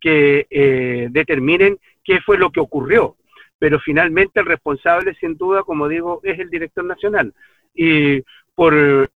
que 0.00 0.46
eh, 0.50 1.08
determinen 1.10 1.78
qué 2.04 2.20
fue 2.20 2.38
lo 2.38 2.50
que 2.50 2.60
ocurrió, 2.60 3.16
pero 3.58 3.80
finalmente 3.80 4.40
el 4.40 4.46
responsable, 4.46 5.14
sin 5.14 5.36
duda, 5.36 5.62
como 5.62 5.88
digo, 5.88 6.20
es 6.22 6.38
el 6.38 6.48
director 6.50 6.84
nacional. 6.84 7.34
Y 7.74 8.22
por 8.54 9.08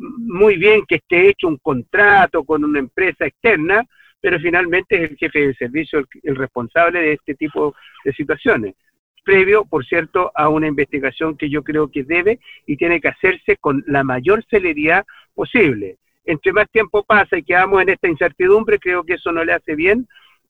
muy 0.00 0.56
bien 0.56 0.84
que 0.86 0.96
esté 0.96 1.28
hecho 1.28 1.48
un 1.48 1.58
contrato 1.58 2.44
con 2.44 2.64
una 2.64 2.78
empresa 2.78 3.26
externa, 3.26 3.84
pero 4.20 4.38
finalmente 4.38 4.96
es 4.96 5.10
el 5.10 5.16
jefe 5.16 5.46
de 5.46 5.54
servicio 5.54 5.98
el, 6.00 6.06
el 6.22 6.36
responsable 6.36 7.00
de 7.00 7.12
este 7.14 7.34
tipo 7.34 7.74
de 8.04 8.12
situaciones 8.12 8.74
previo, 9.22 9.64
por 9.64 9.84
cierto, 9.84 10.32
a 10.34 10.48
una 10.48 10.66
investigación 10.66 11.36
que 11.36 11.48
yo 11.48 11.62
creo 11.62 11.88
que 11.88 12.04
debe 12.04 12.40
y 12.66 12.76
tiene 12.76 13.00
que 13.00 13.08
hacerse 13.08 13.56
con 13.56 13.84
la 13.86 14.02
mayor 14.02 14.44
celeridad 14.50 15.04
posible. 15.34 15.98
Entre 16.24 16.52
más 16.52 16.68
tiempo 16.70 17.02
pasa 17.04 17.38
y 17.38 17.42
quedamos 17.42 17.82
en 17.82 17.90
esta 17.90 18.08
incertidumbre, 18.08 18.78
creo 18.78 19.04
que 19.04 19.14
eso 19.14 19.32
no 19.32 19.44
le 19.44 19.52
hace 19.52 19.74
bien 19.74 20.06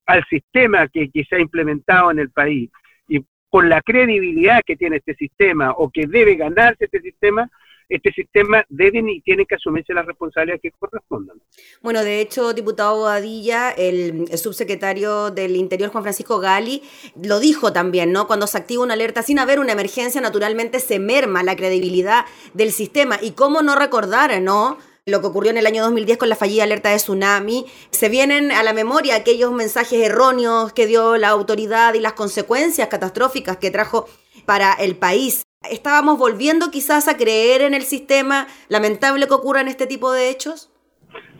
al 0.07 0.25
sistema 0.29 0.89
que, 0.89 1.11
que 1.11 1.25
se 1.25 1.37
ha 1.37 1.41
implementado 1.41 2.11
en 2.11 2.19
el 2.19 2.31
país. 2.31 2.71
Y 3.09 3.25
por 3.49 3.67
la 3.67 3.81
credibilidad 3.83 4.63
que 4.65 4.77
tiene 4.77 4.97
este 4.97 5.15
sistema 5.15 5.73
o 5.73 5.91
que 5.91 6.07
debe 6.07 6.35
ganarse 6.37 6.85
este 6.85 7.01
sistema, 7.01 7.51
este 7.91 8.13
sistema 8.13 8.65
deben 8.69 9.09
y 9.09 9.21
tienen 9.21 9.47
que 9.47 9.57
asumirse 9.57 9.93
las 9.93 10.07
responsabilidades 10.07 10.63
que 10.63 10.71
correspondan. 10.71 11.37
Bueno, 11.83 12.03
de 12.03 12.21
hecho, 12.21 12.53
diputado 12.55 12.97
Bobadilla, 12.97 13.71
el, 13.71 14.27
el 14.31 14.39
subsecretario 14.39 15.31
del 15.31 15.57
Interior, 15.57 15.91
Juan 15.91 16.05
Francisco 16.05 16.39
Gali, 16.39 16.83
lo 17.23 17.41
dijo 17.41 17.73
también, 17.73 18.13
¿no? 18.13 18.27
Cuando 18.27 18.47
se 18.47 18.59
activa 18.59 18.85
una 18.85 18.95
alerta 18.95 19.23
sin 19.23 19.39
haber 19.39 19.59
una 19.59 19.73
emergencia, 19.73 20.21
naturalmente 20.21 20.79
se 20.79 20.99
merma 20.99 21.43
la 21.43 21.57
credibilidad 21.57 22.25
del 22.55 22.73
sistema. 22.73 23.19
Y 23.21 23.33
cómo 23.33 23.63
no 23.63 23.75
recordar, 23.77 24.41
¿no? 24.41 24.79
lo 25.07 25.21
que 25.21 25.27
ocurrió 25.27 25.51
en 25.51 25.59
el 25.59 25.67
año 25.67 25.83
2010 25.83 26.19
con 26.19 26.29
la 26.29 26.37
fallida 26.37 26.65
alerta 26.65 26.91
de 26.91 26.97
tsunami. 26.97 27.67
Se 27.91 28.09
vienen 28.09 28.53
a 28.53 28.63
la 28.63 28.73
memoria 28.73 29.17
aquellos 29.17 29.53
mensajes 29.53 30.01
erróneos 30.01 30.73
que 30.73 30.87
dio 30.87 31.17
la 31.17 31.29
autoridad 31.29 31.95
y 31.95 32.01
las 32.01 32.13
consecuencias 32.13 32.89
catastróficas 32.89 33.57
que 33.57 33.71
trajo 33.71 34.07
para 34.47 34.73
el 34.75 34.97
país. 34.97 35.43
¿Estábamos 35.69 36.19
volviendo 36.19 36.71
quizás 36.71 37.07
a 37.07 37.19
creer 37.19 37.61
en 37.61 37.75
el 37.75 37.83
sistema? 37.83 38.47
¿Lamentable 38.69 39.27
que 39.27 39.35
ocurran 39.35 39.69
este 39.69 39.87
tipo 39.87 40.11
de 40.11 40.31
hechos? 40.31 40.73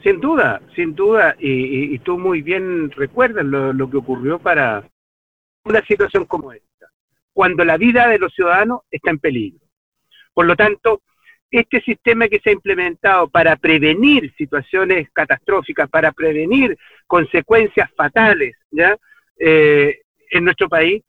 Sin 0.03 0.21
duda, 0.21 0.61
sin 0.77 0.95
duda, 0.95 1.37
y, 1.39 1.95
y, 1.95 1.99
tú 2.01 2.19
muy 2.19 2.43
bien 2.43 2.91
recuerdas 2.91 3.45
lo, 3.45 3.73
lo, 3.73 3.91
que 3.91 3.97
ocurrió 3.97 4.39
para 4.39 4.87
una 5.65 5.83
situación 5.87 6.27
como 6.27 6.53
esta, 6.53 6.87
cuando 7.33 7.65
la 7.65 7.79
vida 7.79 8.09
de 8.09 8.19
los 8.19 8.33
ciudadanos 8.35 8.81
está 8.91 9.11
en 9.11 9.19
peligro. 9.19 9.61
Por 10.35 10.47
lo 10.47 10.55
tanto, 10.55 11.03
este 11.51 11.81
sistema 11.81 12.29
que 12.29 12.41
se 12.41 12.51
ha 12.51 12.53
implementado 12.53 13.29
para 13.29 13.57
prevenir 13.57 14.35
situaciones 14.37 15.09
catastróficas, 15.13 15.89
para 15.89 16.13
prevenir 16.13 16.79
consecuencias 17.07 17.91
fatales 17.97 18.55
¿ya? 18.71 18.97
Eh, 19.39 20.01
en 20.31 20.45
nuestro 20.45 20.69
país, 20.69 21.03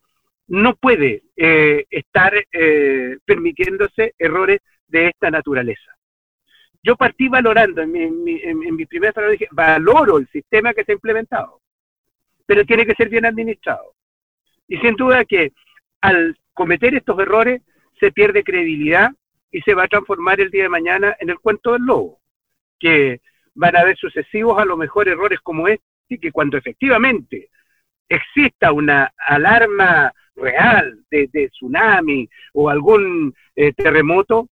no 0.52 0.76
puede 0.76 1.24
eh, 1.38 1.86
estar 1.90 2.34
eh, 2.52 3.18
permitiéndose 3.24 4.14
errores 4.20 4.60
de 4.86 5.08
esta 5.08 5.32
naturaleza. 5.32 5.96
Yo 6.84 6.98
partí 6.98 7.30
valorando, 7.30 7.82
en 7.82 7.92
mi, 7.92 8.02
en 8.02 8.24
mi, 8.24 8.42
en 8.68 8.76
mi 8.76 8.86
dije, 8.86 9.48
valoro 9.52 10.18
el 10.18 10.28
sistema 10.28 10.74
que 10.74 10.84
se 10.84 10.92
ha 10.92 10.96
implementado, 10.96 11.62
pero 12.46 12.66
tiene 12.66 12.86
que 12.86 12.96
ser 12.96 13.08
bien 13.08 13.26
administrado. 13.26 13.94
Y 14.68 14.78
sin 14.80 14.96
duda 14.96 15.24
que 15.24 15.54
al 16.02 16.38
cometer 16.54 16.96
estos 16.96 17.18
errores 17.20 17.62
se 17.98 18.12
pierde 18.12 18.44
credibilidad 18.44 19.10
y 19.52 19.62
se 19.62 19.74
va 19.74 19.84
a 19.84 19.88
transformar 19.88 20.42
el 20.42 20.52
día 20.52 20.64
de 20.64 20.70
mañana 20.70 21.16
en 21.22 21.30
el 21.30 21.40
cuento 21.40 21.72
del 21.72 21.84
lobo, 21.84 22.20
que 22.78 23.22
van 23.54 23.78
a 23.78 23.82
haber 23.82 23.96
sucesivos 23.96 24.60
a 24.60 24.66
lo 24.66 24.76
mejor 24.76 25.08
errores 25.08 25.40
como 25.40 25.70
este, 25.70 26.20
que 26.20 26.32
cuando 26.34 26.58
efectivamente 26.58 27.48
exista 28.10 28.74
una 28.74 29.14
alarma 29.18 30.12
real 30.36 31.00
de, 31.10 31.50
tsunami 31.50 32.30
o 32.54 32.70
algún 32.70 33.34
eh, 33.56 33.74
terremoto, 33.74 34.48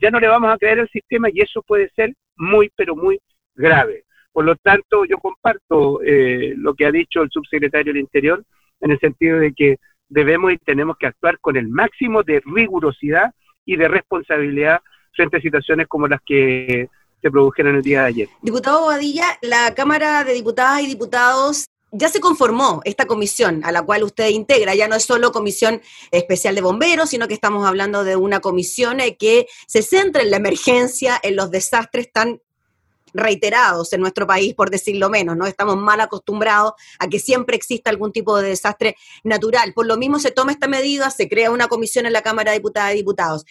ya 0.00 0.10
no 0.10 0.20
le 0.20 0.28
vamos 0.28 0.52
a 0.52 0.58
creer 0.58 0.80
al 0.80 0.88
sistema 0.90 1.28
y 1.30 1.40
eso 1.40 1.62
puede 1.62 1.90
ser 1.90 2.14
muy, 2.36 2.70
pero 2.76 2.94
muy 2.94 3.20
grave. 3.54 4.04
Por 4.32 4.44
lo 4.44 4.56
tanto, 4.56 5.04
yo 5.06 5.18
comparto 5.18 6.02
eh, 6.02 6.54
lo 6.56 6.74
que 6.74 6.86
ha 6.86 6.92
dicho 6.92 7.22
el 7.22 7.30
subsecretario 7.30 7.92
del 7.92 8.02
Interior 8.02 8.44
en 8.80 8.90
el 8.90 9.00
sentido 9.00 9.38
de 9.38 9.52
que 9.54 9.76
debemos 10.08 10.52
y 10.52 10.58
tenemos 10.58 10.96
que 10.98 11.06
actuar 11.06 11.38
con 11.40 11.56
el 11.56 11.68
máximo 11.68 12.22
de 12.22 12.42
rigurosidad 12.44 13.32
y 13.64 13.76
de 13.76 13.88
responsabilidad 13.88 14.80
frente 15.14 15.38
a 15.38 15.40
situaciones 15.40 15.88
como 15.88 16.06
las 16.06 16.20
que 16.24 16.88
se 17.22 17.30
produjeron 17.30 17.76
el 17.76 17.82
día 17.82 18.02
de 18.02 18.06
ayer. 18.06 18.28
Diputado 18.42 18.82
Bobadilla, 18.82 19.24
la 19.40 19.74
Cámara 19.74 20.22
de 20.22 20.34
Diputadas 20.34 20.82
y 20.82 20.86
Diputados 20.86 21.66
ya 21.92 22.08
se 22.08 22.20
conformó 22.20 22.80
esta 22.84 23.06
comisión 23.06 23.64
a 23.64 23.72
la 23.72 23.82
cual 23.82 24.02
usted 24.04 24.28
integra. 24.28 24.74
Ya 24.74 24.88
no 24.88 24.96
es 24.96 25.04
solo 25.04 25.32
comisión 25.32 25.80
especial 26.10 26.54
de 26.54 26.60
bomberos, 26.60 27.10
sino 27.10 27.28
que 27.28 27.34
estamos 27.34 27.66
hablando 27.66 28.04
de 28.04 28.16
una 28.16 28.40
comisión 28.40 29.00
eh, 29.00 29.16
que 29.16 29.46
se 29.66 29.82
centra 29.82 30.22
en 30.22 30.30
la 30.30 30.36
emergencia, 30.36 31.18
en 31.22 31.36
los 31.36 31.50
desastres 31.50 32.12
tan 32.12 32.40
reiterados 33.14 33.92
en 33.92 34.00
nuestro 34.00 34.26
país, 34.26 34.54
por 34.54 34.70
decirlo 34.70 35.08
menos, 35.08 35.36
¿no? 35.36 35.46
Estamos 35.46 35.76
mal 35.76 36.00
acostumbrados 36.00 36.74
a 36.98 37.08
que 37.08 37.18
siempre 37.18 37.56
exista 37.56 37.88
algún 37.88 38.12
tipo 38.12 38.36
de 38.36 38.50
desastre 38.50 38.96
natural. 39.24 39.72
Por 39.72 39.86
lo 39.86 39.96
mismo 39.96 40.18
se 40.18 40.30
toma 40.30 40.52
esta 40.52 40.68
medida, 40.68 41.10
se 41.10 41.28
crea 41.28 41.50
una 41.50 41.68
comisión 41.68 42.04
en 42.04 42.12
la 42.12 42.22
Cámara 42.22 42.50
de 42.50 42.58
Diputadas 42.58 42.92
y 42.92 42.96
Diputados. 42.96 43.44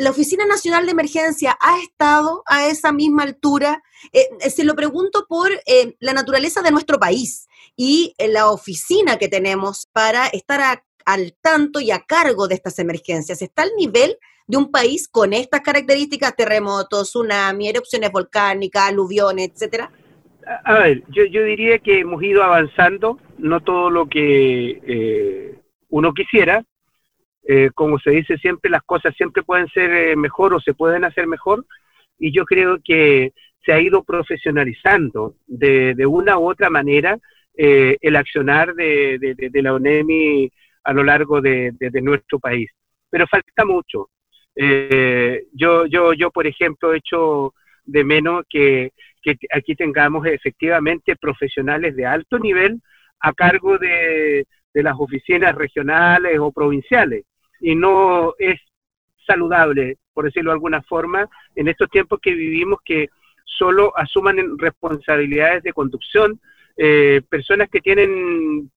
¿La 0.00 0.08
Oficina 0.08 0.46
Nacional 0.46 0.86
de 0.86 0.92
Emergencia 0.92 1.58
ha 1.60 1.78
estado 1.78 2.42
a 2.46 2.68
esa 2.68 2.90
misma 2.90 3.24
altura? 3.24 3.82
Eh, 4.14 4.48
se 4.48 4.64
lo 4.64 4.74
pregunto 4.74 5.26
por 5.28 5.50
eh, 5.66 5.94
la 6.00 6.14
naturaleza 6.14 6.62
de 6.62 6.70
nuestro 6.70 6.98
país 6.98 7.48
y 7.76 8.14
eh, 8.16 8.28
la 8.28 8.48
oficina 8.48 9.18
que 9.18 9.28
tenemos 9.28 9.90
para 9.92 10.28
estar 10.28 10.62
a, 10.62 10.82
al 11.04 11.34
tanto 11.42 11.80
y 11.80 11.90
a 11.90 11.98
cargo 11.98 12.48
de 12.48 12.54
estas 12.54 12.78
emergencias. 12.78 13.42
¿Está 13.42 13.60
al 13.60 13.72
nivel 13.76 14.16
de 14.46 14.56
un 14.56 14.70
país 14.70 15.06
con 15.06 15.34
estas 15.34 15.60
características, 15.60 16.34
terremotos, 16.34 17.10
tsunami, 17.10 17.68
erupciones 17.68 18.10
volcánicas, 18.10 18.88
aluviones, 18.88 19.50
etcétera? 19.50 19.92
A 20.64 20.78
ver, 20.78 21.02
yo, 21.08 21.26
yo 21.26 21.44
diría 21.44 21.78
que 21.78 21.98
hemos 21.98 22.22
ido 22.22 22.42
avanzando, 22.42 23.18
no 23.36 23.60
todo 23.60 23.90
lo 23.90 24.08
que 24.08 24.80
eh, 24.82 25.60
uno 25.90 26.14
quisiera. 26.14 26.64
Eh, 27.46 27.70
como 27.74 27.98
se 27.98 28.10
dice 28.10 28.36
siempre, 28.38 28.70
las 28.70 28.82
cosas 28.82 29.14
siempre 29.16 29.42
pueden 29.42 29.68
ser 29.68 29.90
eh, 29.90 30.16
mejor 30.16 30.54
o 30.54 30.60
se 30.60 30.74
pueden 30.74 31.04
hacer 31.04 31.26
mejor. 31.26 31.64
Y 32.18 32.32
yo 32.32 32.44
creo 32.44 32.78
que 32.84 33.32
se 33.64 33.72
ha 33.72 33.80
ido 33.80 34.04
profesionalizando 34.04 35.34
de, 35.46 35.94
de 35.94 36.06
una 36.06 36.38
u 36.38 36.50
otra 36.50 36.70
manera 36.70 37.18
eh, 37.62 37.98
el 38.00 38.16
accionar 38.16 38.74
de, 38.74 39.50
la 39.52 39.74
ONEMI 39.74 40.50
a 40.84 40.92
lo 40.92 41.04
largo 41.04 41.40
de, 41.40 41.74
nuestro 42.02 42.38
país. 42.38 42.70
Pero 43.10 43.26
falta 43.26 43.64
mucho. 43.64 44.08
Eh, 44.56 45.44
yo, 45.52 45.84
yo, 45.86 46.14
yo, 46.14 46.30
por 46.30 46.46
ejemplo, 46.46 46.94
he 46.94 46.98
hecho 46.98 47.54
de 47.84 48.04
menos 48.04 48.44
que, 48.48 48.92
aquí 49.52 49.74
tengamos 49.74 50.26
efectivamente 50.26 51.16
profesionales 51.16 51.94
de 51.96 52.06
alto 52.06 52.38
nivel 52.38 52.80
a 53.20 53.32
cargo 53.34 53.76
de 53.76 54.46
las 54.72 54.94
oficinas 54.98 55.54
regionales 55.54 56.38
o 56.38 56.52
provinciales. 56.52 57.24
Y 57.60 57.74
no 57.74 58.34
es 58.38 58.60
saludable, 59.26 59.98
por 60.12 60.24
decirlo 60.24 60.50
de 60.50 60.54
alguna 60.54 60.82
forma, 60.82 61.28
en 61.54 61.68
estos 61.68 61.88
tiempos 61.90 62.20
que 62.20 62.32
vivimos 62.32 62.80
que 62.84 63.08
solo 63.44 63.92
asuman 63.96 64.58
responsabilidades 64.58 65.62
de 65.62 65.72
conducción 65.72 66.40
eh, 66.76 67.20
personas 67.28 67.68
que 67.68 67.80
tienen, 67.80 68.70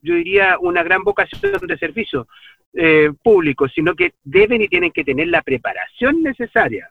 yo 0.00 0.14
diría, 0.14 0.56
una 0.58 0.82
gran 0.82 1.02
vocación 1.02 1.52
de 1.66 1.78
servicio 1.78 2.26
eh, 2.72 3.10
público, 3.22 3.68
sino 3.68 3.94
que 3.94 4.14
deben 4.24 4.62
y 4.62 4.68
tienen 4.68 4.90
que 4.90 5.04
tener 5.04 5.28
la 5.28 5.42
preparación 5.42 6.22
necesaria. 6.22 6.90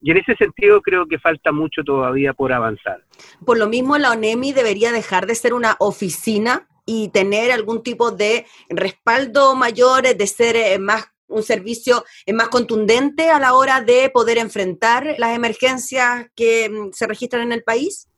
Y 0.00 0.10
en 0.10 0.18
ese 0.18 0.36
sentido 0.36 0.82
creo 0.82 1.06
que 1.06 1.18
falta 1.18 1.52
mucho 1.52 1.82
todavía 1.82 2.32
por 2.32 2.52
avanzar. 2.52 3.02
Por 3.44 3.58
lo 3.58 3.66
mismo, 3.66 3.98
la 3.98 4.12
ONEMI 4.12 4.52
debería 4.52 4.92
dejar 4.92 5.26
de 5.26 5.34
ser 5.34 5.52
una 5.52 5.74
oficina 5.80 6.68
y 6.86 7.08
tener 7.08 7.50
algún 7.50 7.82
tipo 7.82 8.10
de 8.12 8.46
respaldo 8.70 9.54
mayor, 9.54 10.04
de 10.04 10.26
ser 10.26 10.56
eh, 10.56 10.78
más 10.78 11.12
un 11.28 11.42
servicio 11.42 12.04
eh, 12.24 12.32
más 12.32 12.48
contundente 12.48 13.30
a 13.30 13.40
la 13.40 13.54
hora 13.54 13.80
de 13.80 14.08
poder 14.10 14.38
enfrentar 14.38 15.16
las 15.18 15.36
emergencias 15.36 16.30
que 16.36 16.70
mm, 16.70 16.92
se 16.92 17.06
registran 17.06 17.42
en 17.42 17.52
el 17.52 17.64
país? 17.64 18.08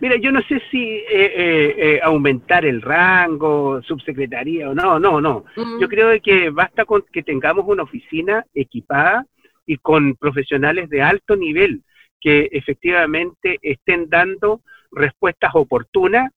Mira, 0.00 0.16
yo 0.16 0.30
no 0.30 0.42
sé 0.42 0.60
si 0.70 0.82
eh, 0.82 1.06
eh, 1.10 1.74
eh, 1.78 2.00
aumentar 2.02 2.66
el 2.66 2.82
rango, 2.82 3.80
subsecretaría 3.82 4.68
o 4.68 4.74
no, 4.74 4.98
no, 4.98 5.20
no. 5.20 5.44
Yo 5.80 5.88
creo 5.88 6.20
que 6.20 6.50
basta 6.50 6.84
con 6.84 7.02
que 7.10 7.22
tengamos 7.22 7.64
una 7.66 7.84
oficina 7.84 8.44
equipada 8.54 9.24
y 9.64 9.78
con 9.78 10.14
profesionales 10.16 10.90
de 10.90 11.02
alto 11.02 11.34
nivel 11.34 11.82
que 12.20 12.48
efectivamente 12.52 13.58
estén 13.62 14.08
dando 14.10 14.60
respuestas 14.92 15.52
oportunas 15.54 16.30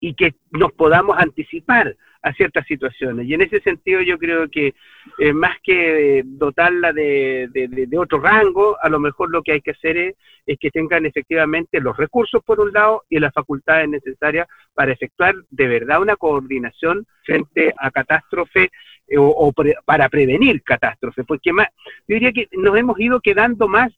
y 0.00 0.14
que 0.14 0.34
nos 0.50 0.72
podamos 0.72 1.16
anticipar 1.18 1.96
a 2.22 2.32
ciertas 2.32 2.66
situaciones. 2.66 3.26
Y 3.26 3.34
en 3.34 3.42
ese 3.42 3.60
sentido 3.60 4.00
yo 4.02 4.18
creo 4.18 4.48
que 4.50 4.74
eh, 5.18 5.32
más 5.32 5.56
que 5.62 6.22
dotarla 6.24 6.92
de, 6.92 7.48
de- 7.52 7.98
otro 7.98 8.18
rango, 8.20 8.76
a 8.82 8.88
lo 8.88 8.98
mejor 8.98 9.30
lo 9.30 9.42
que 9.42 9.52
hay 9.52 9.60
que 9.60 9.70
hacer 9.70 9.96
es, 9.96 10.14
es 10.44 10.58
que 10.58 10.70
tengan 10.70 11.06
efectivamente 11.06 11.80
los 11.80 11.96
recursos 11.96 12.42
por 12.44 12.60
un 12.60 12.72
lado 12.72 13.04
y 13.08 13.20
las 13.20 13.32
facultades 13.32 13.88
necesarias 13.88 14.48
para 14.74 14.92
efectuar 14.92 15.34
de 15.50 15.66
verdad 15.66 16.02
una 16.02 16.16
coordinación 16.16 17.06
frente 17.24 17.72
a 17.78 17.90
catástrofe 17.90 18.70
eh, 19.06 19.18
o, 19.18 19.26
o 19.28 19.52
pre- 19.52 19.76
para 19.84 20.08
prevenir 20.08 20.62
catástrofes, 20.62 21.24
porque 21.26 21.52
más, 21.52 21.68
yo 22.08 22.14
diría 22.14 22.32
que 22.32 22.48
nos 22.52 22.76
hemos 22.76 22.98
ido 23.00 23.20
quedando 23.20 23.68
más 23.68 23.92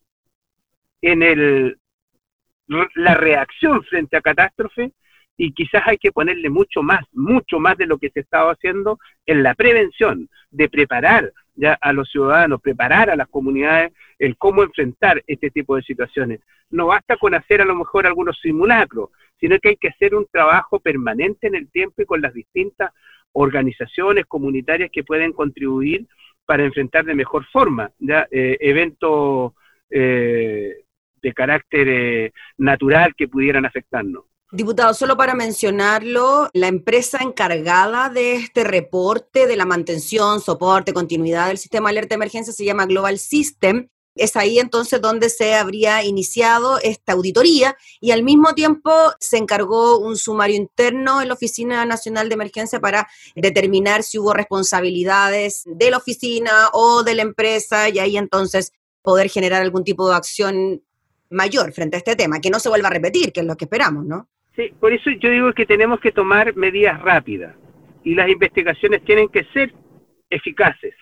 en 1.01 1.23
el 1.23 1.77
la 2.95 3.15
reacción 3.15 3.83
frente 3.83 4.15
a 4.17 4.21
catástrofe 4.21 4.91
y 5.39 5.53
quizás 5.53 5.83
hay 5.85 5.97
que 5.97 6.11
ponerle 6.11 6.49
mucho 6.49 6.83
más, 6.83 6.99
mucho 7.13 7.59
más 7.59 7.77
de 7.77 7.85
lo 7.85 7.97
que 7.97 8.09
se 8.09 8.19
estaba 8.19 8.51
haciendo 8.51 8.99
en 9.25 9.41
la 9.41 9.55
prevención, 9.55 10.27
de 10.51 10.67
preparar 10.67 11.31
ya 11.55 11.77
a 11.79 11.93
los 11.93 12.09
ciudadanos, 12.11 12.61
preparar 12.61 13.09
a 13.09 13.15
las 13.15 13.29
comunidades 13.29 13.93
el 14.19 14.35
cómo 14.37 14.63
enfrentar 14.63 15.23
este 15.27 15.49
tipo 15.49 15.77
de 15.77 15.83
situaciones. 15.83 16.41
No 16.69 16.87
basta 16.87 17.15
con 17.15 17.35
hacer 17.35 17.61
a 17.61 17.65
lo 17.65 17.73
mejor 17.73 18.05
algunos 18.05 18.37
simulacros, 18.41 19.11
sino 19.39 19.57
que 19.59 19.69
hay 19.69 19.77
que 19.77 19.87
hacer 19.87 20.13
un 20.13 20.27
trabajo 20.29 20.81
permanente 20.81 21.47
en 21.47 21.55
el 21.55 21.71
tiempo 21.71 22.01
y 22.01 22.05
con 22.05 22.21
las 22.21 22.33
distintas 22.33 22.91
organizaciones 23.31 24.25
comunitarias 24.25 24.89
que 24.91 25.05
pueden 25.05 25.31
contribuir 25.31 26.05
para 26.45 26.65
enfrentar 26.65 27.05
de 27.05 27.15
mejor 27.15 27.45
forma 27.45 27.89
ya 27.97 28.27
eh, 28.29 28.57
eventos 28.59 29.53
eh, 29.89 30.83
de 31.21 31.33
carácter 31.33 31.87
eh, 31.87 32.33
natural 32.57 33.15
que 33.15 33.29
pudieran 33.29 33.65
afectarnos. 33.65 34.28
Diputado, 34.51 34.95
solo 34.95 35.15
para 35.15 35.35
mencionarlo, 35.35 36.49
la 36.53 36.65
empresa 36.65 37.19
encargada 37.21 38.09
de 38.09 38.33
este 38.33 38.63
reporte 38.63 39.45
de 39.45 39.55
la 39.55 39.65
mantención, 39.65 40.41
soporte, 40.41 40.91
continuidad 40.91 41.49
del 41.49 41.59
sistema 41.59 41.89
de 41.89 41.91
alerta 41.91 42.09
de 42.09 42.15
emergencia 42.15 42.51
se 42.51 42.65
llama 42.65 42.87
Global 42.87 43.19
System. 43.19 43.89
Es 44.15 44.35
ahí 44.35 44.57
entonces 44.57 44.99
donde 45.01 45.29
se 45.29 45.53
habría 45.53 46.03
iniciado 46.03 46.79
esta 46.81 47.13
auditoría 47.13 47.77
y 48.01 48.09
al 48.09 48.23
mismo 48.23 48.55
tiempo 48.55 48.91
se 49.19 49.37
encargó 49.37 49.99
un 49.99 50.17
sumario 50.17 50.55
interno 50.55 51.21
en 51.21 51.27
la 51.27 51.35
Oficina 51.35 51.85
Nacional 51.85 52.27
de 52.27 52.33
Emergencia 52.33 52.79
para 52.79 53.07
determinar 53.35 54.01
si 54.01 54.17
hubo 54.17 54.33
responsabilidades 54.33 55.61
de 55.67 55.91
la 55.91 55.97
oficina 55.97 56.69
o 56.73 57.03
de 57.03 57.13
la 57.13 57.21
empresa 57.21 57.87
y 57.89 57.99
ahí 57.99 58.17
entonces 58.17 58.73
poder 59.03 59.29
generar 59.29 59.61
algún 59.61 59.83
tipo 59.83 60.09
de 60.09 60.15
acción 60.15 60.83
mayor 61.29 61.71
frente 61.71 61.97
a 61.97 61.99
este 61.99 62.15
tema, 62.15 62.41
que 62.41 62.49
no 62.49 62.59
se 62.59 62.69
vuelva 62.69 62.87
a 62.87 62.93
repetir, 62.93 63.31
que 63.31 63.41
es 63.41 63.45
lo 63.45 63.55
que 63.55 63.65
esperamos, 63.65 64.05
¿no? 64.05 64.27
Por 64.79 64.93
eso 64.93 65.09
yo 65.11 65.29
digo 65.29 65.53
que 65.53 65.65
tenemos 65.65 65.99
que 65.99 66.11
tomar 66.11 66.55
medidas 66.55 67.01
rápidas 67.01 67.55
y 68.03 68.15
las 68.15 68.29
investigaciones 68.29 69.03
tienen 69.03 69.29
que 69.29 69.43
ser 69.45 69.73
eficaces. 70.29 70.95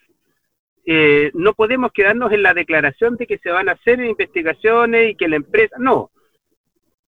Eh, 0.86 1.32
no 1.34 1.54
podemos 1.54 1.92
quedarnos 1.92 2.32
en 2.32 2.44
la 2.44 2.54
declaración 2.54 3.18
de 3.18 3.28
que 3.28 3.38
se 3.40 3.50
van 3.50 3.68
a 3.68 3.74
hacer 3.74 4.00
investigaciones 4.00 5.12
y 5.12 5.16
que 5.16 5.28
la 5.28 5.36
empresa... 5.38 5.76
No, 5.80 6.12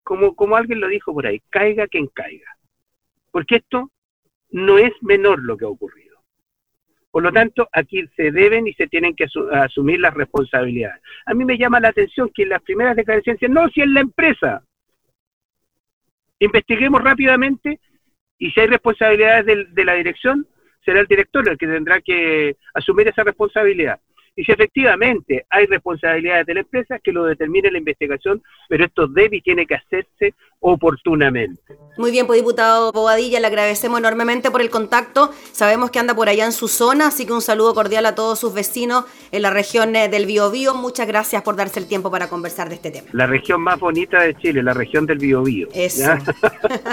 como, 0.04 0.36
como 0.36 0.56
alguien 0.56 0.80
lo 0.80 0.88
dijo 0.88 1.14
por 1.14 1.28
ahí, 1.28 1.40
caiga 1.50 1.88
quien 1.88 2.08
caiga. 2.08 2.52
Porque 3.32 3.58
esto 3.58 3.92
no 4.50 4.78
es 4.80 4.92
menor 5.02 5.44
lo 5.44 5.56
que 5.56 5.66
ha 5.66 5.70
ocurrido. 5.70 6.18
Por 7.12 7.24
lo 7.24 7.32
tanto, 7.32 7.68
aquí 7.72 8.06
se 8.16 8.32
deben 8.32 8.68
y 8.68 8.74
se 8.74 8.88
tienen 8.88 9.16
que 9.16 9.26
asu- 9.26 9.52
asumir 9.52 10.00
las 10.00 10.14
responsabilidades. 10.14 11.02
A 11.26 11.34
mí 11.34 11.46
me 11.46 11.58
llama 11.58 11.80
la 11.80 11.90
atención 11.90 12.32
que 12.34 12.44
en 12.44 12.50
las 12.50 12.62
primeras 12.62 12.96
declaraciones 12.96 13.40
dicen, 13.40 13.54
no, 13.54 13.68
si 13.70 13.82
es 13.82 13.88
la 13.88 14.02
empresa. 14.02 14.64
Investiguemos 16.39 17.04
rápidamente 17.04 17.80
y 18.38 18.52
si 18.52 18.60
hay 18.60 18.67
responsabilidades 18.67 19.45
del- 19.45 19.73
de 19.73 19.86
la 19.86 19.93
dirección, 19.93 20.47
será 20.84 21.02
el 21.02 21.08
director 21.08 21.47
el 21.47 21.58
que 21.58 21.67
tendrá 21.67 22.02
que 22.02 22.56
asumir 22.73 23.08
esa 23.10 23.23
responsabilidad. 23.23 23.99
Y 24.36 24.44
si 24.44 24.52
efectivamente 24.52 25.46
hay 25.50 25.65
responsabilidades 25.65 26.46
de 26.46 26.54
la 26.54 26.60
empresa, 26.62 27.00
que 27.00 27.12
lo 27.12 27.26
determine 27.26 27.72
la 27.72 27.78
investigación, 27.78 28.42
pero 28.68 28.86
esto 28.86 29.08
debe 29.08 29.38
y 29.38 29.42
tiene 29.42 29.65
que 29.65 29.76
hacerse 29.76 30.34
oportunamente. 30.62 31.62
Muy 31.98 32.12
bien, 32.12 32.28
pues 32.28 32.39
diputado 32.39 32.92
Bobadilla, 32.92 33.39
le 33.39 33.48
agradecemos 33.48 34.00
enormemente 34.00 34.52
por 34.52 34.62
el 34.62 34.70
contacto. 34.70 35.32
Sabemos 35.52 35.92
que 35.92 36.00
anda 36.00 36.13
por 36.13 36.30
allá 36.30 36.46
en 36.46 36.52
su 36.52 36.68
zona, 36.68 37.08
así 37.08 37.26
que 37.26 37.34
un 37.34 37.42
saludo 37.42 37.74
cordial 37.74 38.06
a 38.06 38.15
todos 38.15 38.39
sus 38.39 38.54
vecinos 38.54 39.06
en 39.32 39.42
la 39.42 39.50
región 39.50 39.96
eh, 39.96 40.10
del 40.10 40.26
Biobío. 40.26 40.76
Muchas 40.76 41.08
gracias 41.08 41.42
por 41.42 41.56
darse 41.56 41.80
el 41.80 41.88
tiempo 41.88 42.12
para 42.12 42.28
conversar 42.28 42.70
de 42.70 42.76
este 42.76 42.92
tema. 42.92 43.08
La 43.13 43.28
región 43.28 43.62
más 43.62 43.80
bonita 43.80 44.22
de 44.22 44.36
Chile, 44.36 44.63
la 44.63 44.74
región 44.74 45.06
del 45.06 45.18
Biobío. 45.18 45.68
Eso. 45.74 46.04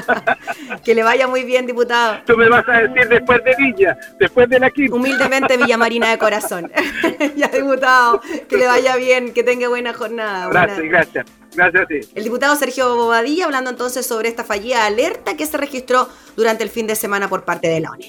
que 0.85 0.94
le 0.94 1.03
vaya 1.03 1.27
muy 1.27 1.44
bien, 1.44 1.66
diputado. 1.66 2.18
Tú 2.27 2.37
me 2.37 2.49
vas 2.49 2.68
a 2.68 2.83
decir 2.83 3.09
después 3.09 3.42
de 3.44 3.55
Villa, 3.57 3.99
después 4.18 4.49
de 4.49 4.61
la 4.61 4.70
quinta. 4.70 4.94
Humildemente 4.94 5.57
Villamarina 5.57 6.11
de 6.11 6.18
corazón. 6.18 6.70
ya, 7.36 7.48
diputado, 7.48 8.20
que 8.48 8.56
le 8.56 8.66
vaya 8.66 8.96
bien, 8.96 9.32
que 9.32 9.42
tenga 9.42 9.68
buena 9.68 9.92
jornada. 9.94 10.46
buena- 10.46 10.66
Gracias, 10.66 10.86
gracias. 10.88 11.26
Gracias 11.54 11.82
a 11.82 11.86
ti. 11.86 12.00
El 12.14 12.24
diputado 12.24 12.54
Sergio 12.56 12.94
Bobadilla 12.96 13.46
hablando 13.46 13.70
entonces 13.70 14.06
sobre 14.06 14.28
esta 14.28 14.44
fallida 14.44 14.84
alerta 14.84 15.36
que 15.38 15.46
se 15.46 15.56
registró 15.56 16.08
durante 16.36 16.62
el 16.64 16.70
fin 16.70 16.86
de 16.86 16.94
semana 16.96 17.28
por 17.30 17.44
parte 17.44 17.68
de 17.68 17.80
la 17.80 17.90
ONU. 17.92 18.04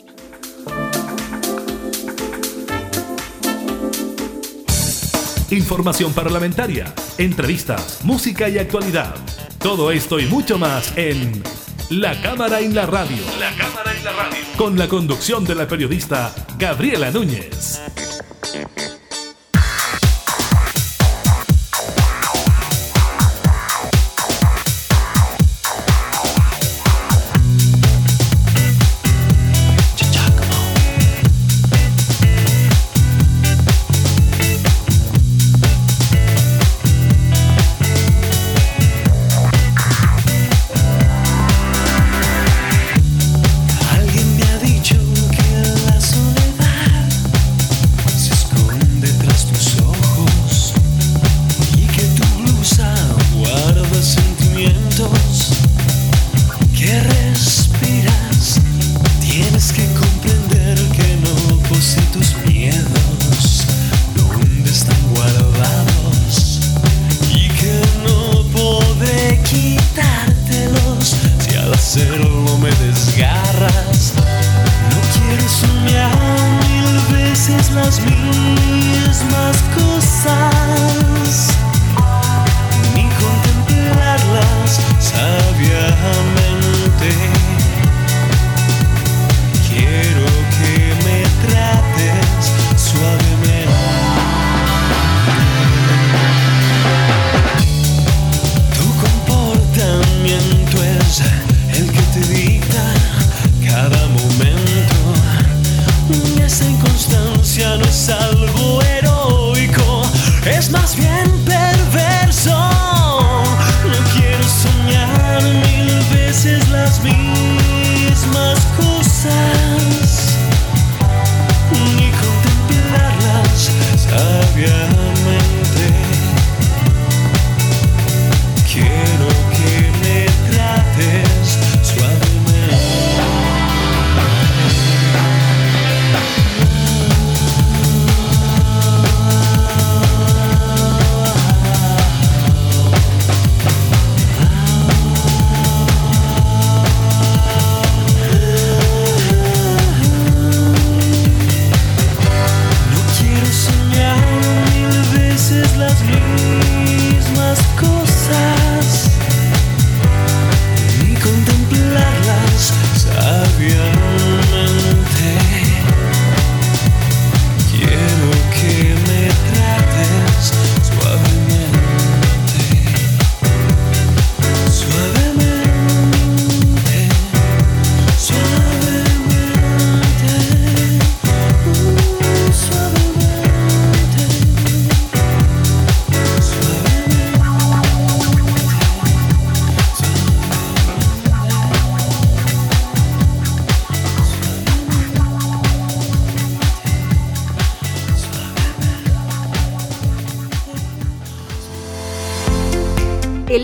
Información 5.49 6.12
parlamentaria, 6.13 6.93
entrevistas, 7.17 7.99
música 8.03 8.49
y 8.49 8.58
actualidad. 8.58 9.15
Todo 9.60 9.91
esto 9.91 10.19
y 10.19 10.25
mucho 10.25 10.58
más 10.58 10.91
en 10.97 11.41
La 11.89 12.19
Cámara 12.21 12.60
en 12.60 12.75
la 12.75 12.86
Radio. 12.86 13.17
La 13.39 13.56
Cámara 13.56 13.93
en 13.97 14.03
la 14.03 14.12
Radio. 14.12 14.38
Con 14.58 14.77
la 14.77 14.88
conducción 14.89 15.45
de 15.45 15.56
la 15.56 15.67
periodista 15.67 16.34
Gabriela 16.60 17.12
Núñez. 17.12 17.82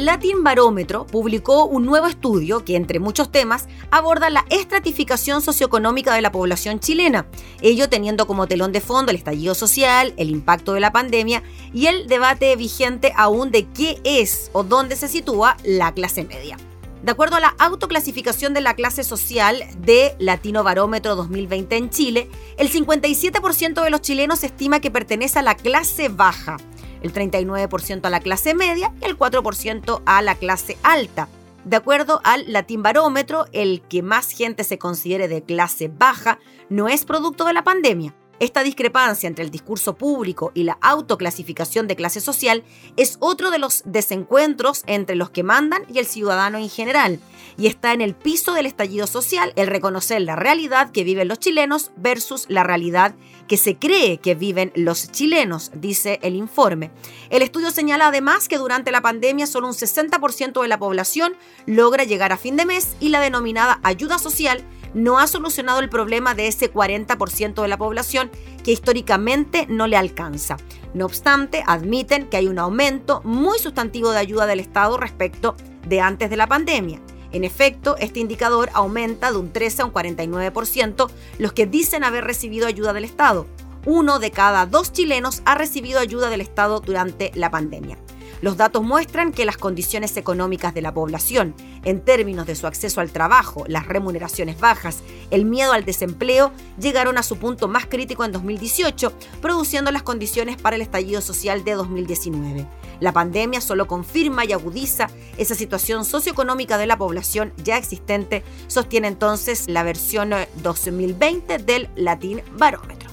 Latin 0.03 0.43
Barómetro 0.43 1.07
publicó 1.07 1.63
un 1.63 1.85
nuevo 1.85 2.07
estudio 2.07 2.65
que, 2.65 2.75
entre 2.75 2.99
muchos 2.99 3.31
temas, 3.31 3.69
aborda 3.89 4.29
la 4.29 4.45
estratificación 4.49 5.41
socioeconómica 5.41 6.13
de 6.13 6.21
la 6.21 6.33
población 6.33 6.81
chilena, 6.81 7.25
ello 7.61 7.87
teniendo 7.87 8.27
como 8.27 8.45
telón 8.45 8.73
de 8.73 8.81
fondo 8.81 9.11
el 9.11 9.17
estallido 9.17 9.55
social, 9.55 10.13
el 10.17 10.29
impacto 10.29 10.73
de 10.73 10.81
la 10.81 10.91
pandemia 10.91 11.41
y 11.73 11.85
el 11.85 12.07
debate 12.07 12.53
vigente 12.57 13.13
aún 13.15 13.49
de 13.49 13.65
qué 13.69 14.01
es 14.03 14.49
o 14.51 14.63
dónde 14.63 14.97
se 14.97 15.07
sitúa 15.07 15.55
la 15.63 15.93
clase 15.93 16.25
media. 16.25 16.57
De 17.01 17.11
acuerdo 17.11 17.37
a 17.37 17.41
la 17.41 17.55
autoclasificación 17.57 18.53
de 18.53 18.59
la 18.59 18.73
clase 18.73 19.05
social 19.05 19.63
de 19.77 20.15
Latino 20.19 20.63
Barómetro 20.63 21.15
2020 21.15 21.77
en 21.77 21.89
Chile, 21.89 22.29
el 22.57 22.69
57% 22.69 23.81
de 23.81 23.89
los 23.89 24.01
chilenos 24.01 24.43
estima 24.43 24.81
que 24.81 24.91
pertenece 24.91 25.39
a 25.39 25.43
la 25.43 25.55
clase 25.55 26.09
baja, 26.09 26.57
el 27.03 27.13
39% 27.13 28.05
a 28.05 28.09
la 28.09 28.19
clase 28.19 28.55
media 28.55 28.91
y 29.01 29.05
el 29.05 29.17
4% 29.17 30.01
a 30.05 30.21
la 30.21 30.35
clase 30.35 30.77
alta. 30.83 31.27
De 31.65 31.77
acuerdo 31.77 32.19
al 32.23 32.51
Latin 32.51 32.83
Barómetro, 32.83 33.45
el 33.51 33.81
que 33.81 34.01
más 34.01 34.31
gente 34.31 34.63
se 34.63 34.77
considere 34.77 35.27
de 35.27 35.43
clase 35.43 35.87
baja 35.87 36.39
no 36.69 36.89
es 36.89 37.05
producto 37.05 37.45
de 37.45 37.53
la 37.53 37.63
pandemia, 37.63 38.13
esta 38.43 38.63
discrepancia 38.63 39.27
entre 39.27 39.45
el 39.45 39.51
discurso 39.51 39.95
público 39.95 40.51
y 40.53 40.63
la 40.63 40.77
autoclasificación 40.81 41.87
de 41.87 41.95
clase 41.95 42.19
social 42.19 42.63
es 42.97 43.17
otro 43.21 43.51
de 43.51 43.57
los 43.59 43.83
desencuentros 43.85 44.83
entre 44.87 45.15
los 45.15 45.29
que 45.29 45.43
mandan 45.43 45.83
y 45.87 45.99
el 45.99 46.05
ciudadano 46.05 46.57
en 46.57 46.69
general, 46.69 47.19
y 47.57 47.67
está 47.67 47.93
en 47.93 48.01
el 48.01 48.15
piso 48.15 48.53
del 48.53 48.65
estallido 48.65 49.07
social 49.07 49.53
el 49.55 49.67
reconocer 49.67 50.21
la 50.23 50.35
realidad 50.35 50.91
que 50.91 51.03
viven 51.03 51.27
los 51.27 51.39
chilenos 51.39 51.91
versus 51.95 52.45
la 52.49 52.63
realidad 52.63 53.15
que 53.47 53.57
se 53.57 53.77
cree 53.77 54.17
que 54.19 54.35
viven 54.35 54.71
los 54.75 55.11
chilenos, 55.11 55.71
dice 55.75 56.19
el 56.21 56.35
informe. 56.35 56.91
El 57.29 57.41
estudio 57.41 57.71
señala 57.71 58.07
además 58.07 58.47
que 58.47 58.57
durante 58.57 58.91
la 58.91 59.01
pandemia 59.01 59.47
solo 59.47 59.67
un 59.67 59.73
60% 59.73 60.61
de 60.61 60.67
la 60.67 60.79
población 60.79 61.35
logra 61.65 62.03
llegar 62.03 62.31
a 62.31 62.37
fin 62.37 62.57
de 62.57 62.65
mes 62.65 62.95
y 62.99 63.09
la 63.09 63.21
denominada 63.21 63.79
ayuda 63.83 64.17
social 64.17 64.63
no 64.93 65.19
ha 65.19 65.27
solucionado 65.27 65.79
el 65.79 65.89
problema 65.89 66.35
de 66.35 66.47
ese 66.47 66.71
40% 66.71 67.61
de 67.61 67.67
la 67.67 67.77
población 67.77 68.29
que 68.63 68.71
históricamente 68.71 69.65
no 69.67 69.87
le 69.87 69.97
alcanza. 69.97 70.57
No 70.93 71.05
obstante, 71.05 71.63
admiten 71.65 72.27
que 72.29 72.37
hay 72.37 72.47
un 72.47 72.59
aumento 72.59 73.21
muy 73.23 73.57
sustantivo 73.59 74.11
de 74.11 74.19
ayuda 74.19 74.45
del 74.45 74.59
Estado 74.59 74.97
respecto 74.97 75.55
de 75.87 75.99
antes 75.99 76.29
de 76.29 76.37
la 76.37 76.47
pandemia. 76.47 77.01
En 77.33 77.43
efecto, 77.43 77.97
este 77.97 78.19
indicador 78.19 78.69
aumenta 78.73 79.31
de 79.31 79.39
un 79.39 79.51
13 79.51 79.81
a 79.81 79.85
un 79.85 79.93
49% 79.93 81.09
los 81.39 81.51
que 81.51 81.65
dicen 81.65 82.03
haber 82.03 82.23
recibido 82.23 82.67
ayuda 82.67 82.93
del 82.93 83.05
Estado. 83.05 83.47
Uno 83.85 84.19
de 84.19 84.31
cada 84.31 84.67
dos 84.67 84.93
chilenos 84.93 85.41
ha 85.45 85.55
recibido 85.55 85.99
ayuda 85.99 86.29
del 86.29 86.41
Estado 86.41 86.79
durante 86.79 87.31
la 87.33 87.49
pandemia. 87.49 87.97
Los 88.43 88.57
datos 88.57 88.83
muestran 88.83 89.31
que 89.31 89.45
las 89.45 89.55
condiciones 89.55 90.17
económicas 90.17 90.73
de 90.73 90.81
la 90.81 90.93
población, 90.93 91.55
en 91.85 92.01
términos 92.03 92.45
de 92.45 92.55
su 92.55 92.67
acceso 92.67 92.99
al 92.99 93.09
trabajo, 93.09 93.63
las 93.69 93.87
remuneraciones 93.87 94.59
bajas, 94.59 94.97
el 95.31 95.45
miedo 95.45 95.71
al 95.71 95.85
desempleo, 95.85 96.51
llegaron 96.77 97.17
a 97.17 97.23
su 97.23 97.37
punto 97.37 97.69
más 97.69 97.85
crítico 97.85 98.25
en 98.25 98.33
2018, 98.33 99.13
produciendo 99.41 99.91
las 99.91 100.03
condiciones 100.03 100.61
para 100.61 100.75
el 100.75 100.81
estallido 100.81 101.21
social 101.21 101.63
de 101.63 101.71
2019. 101.71 102.67
La 102.99 103.13
pandemia 103.13 103.61
solo 103.61 103.87
confirma 103.87 104.43
y 104.43 104.51
agudiza 104.51 105.07
esa 105.37 105.55
situación 105.55 106.03
socioeconómica 106.03 106.77
de 106.77 106.87
la 106.87 106.97
población 106.97 107.53
ya 107.63 107.77
existente, 107.77 108.43
sostiene 108.67 109.07
entonces 109.07 109.69
la 109.69 109.83
versión 109.83 110.31
2020 110.61 111.59
del 111.59 111.87
Latin 111.95 112.41
Barómetro. 112.57 113.12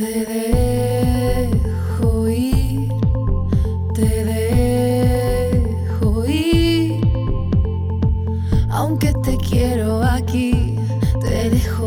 Te 0.00 0.24
dejo 0.24 2.24
ir, 2.26 2.88
te 3.92 4.24
dejo 4.24 6.24
ir, 6.24 7.04
aunque 8.70 9.12
te 9.22 9.36
quiero 9.36 10.02
aquí, 10.02 10.78
te 11.20 11.50
dejo 11.50 11.79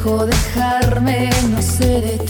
dejo 0.00 0.24
dejarme, 0.24 1.28
no 1.50 1.60
sé 1.60 2.00
de 2.00 2.18
ti. 2.18 2.29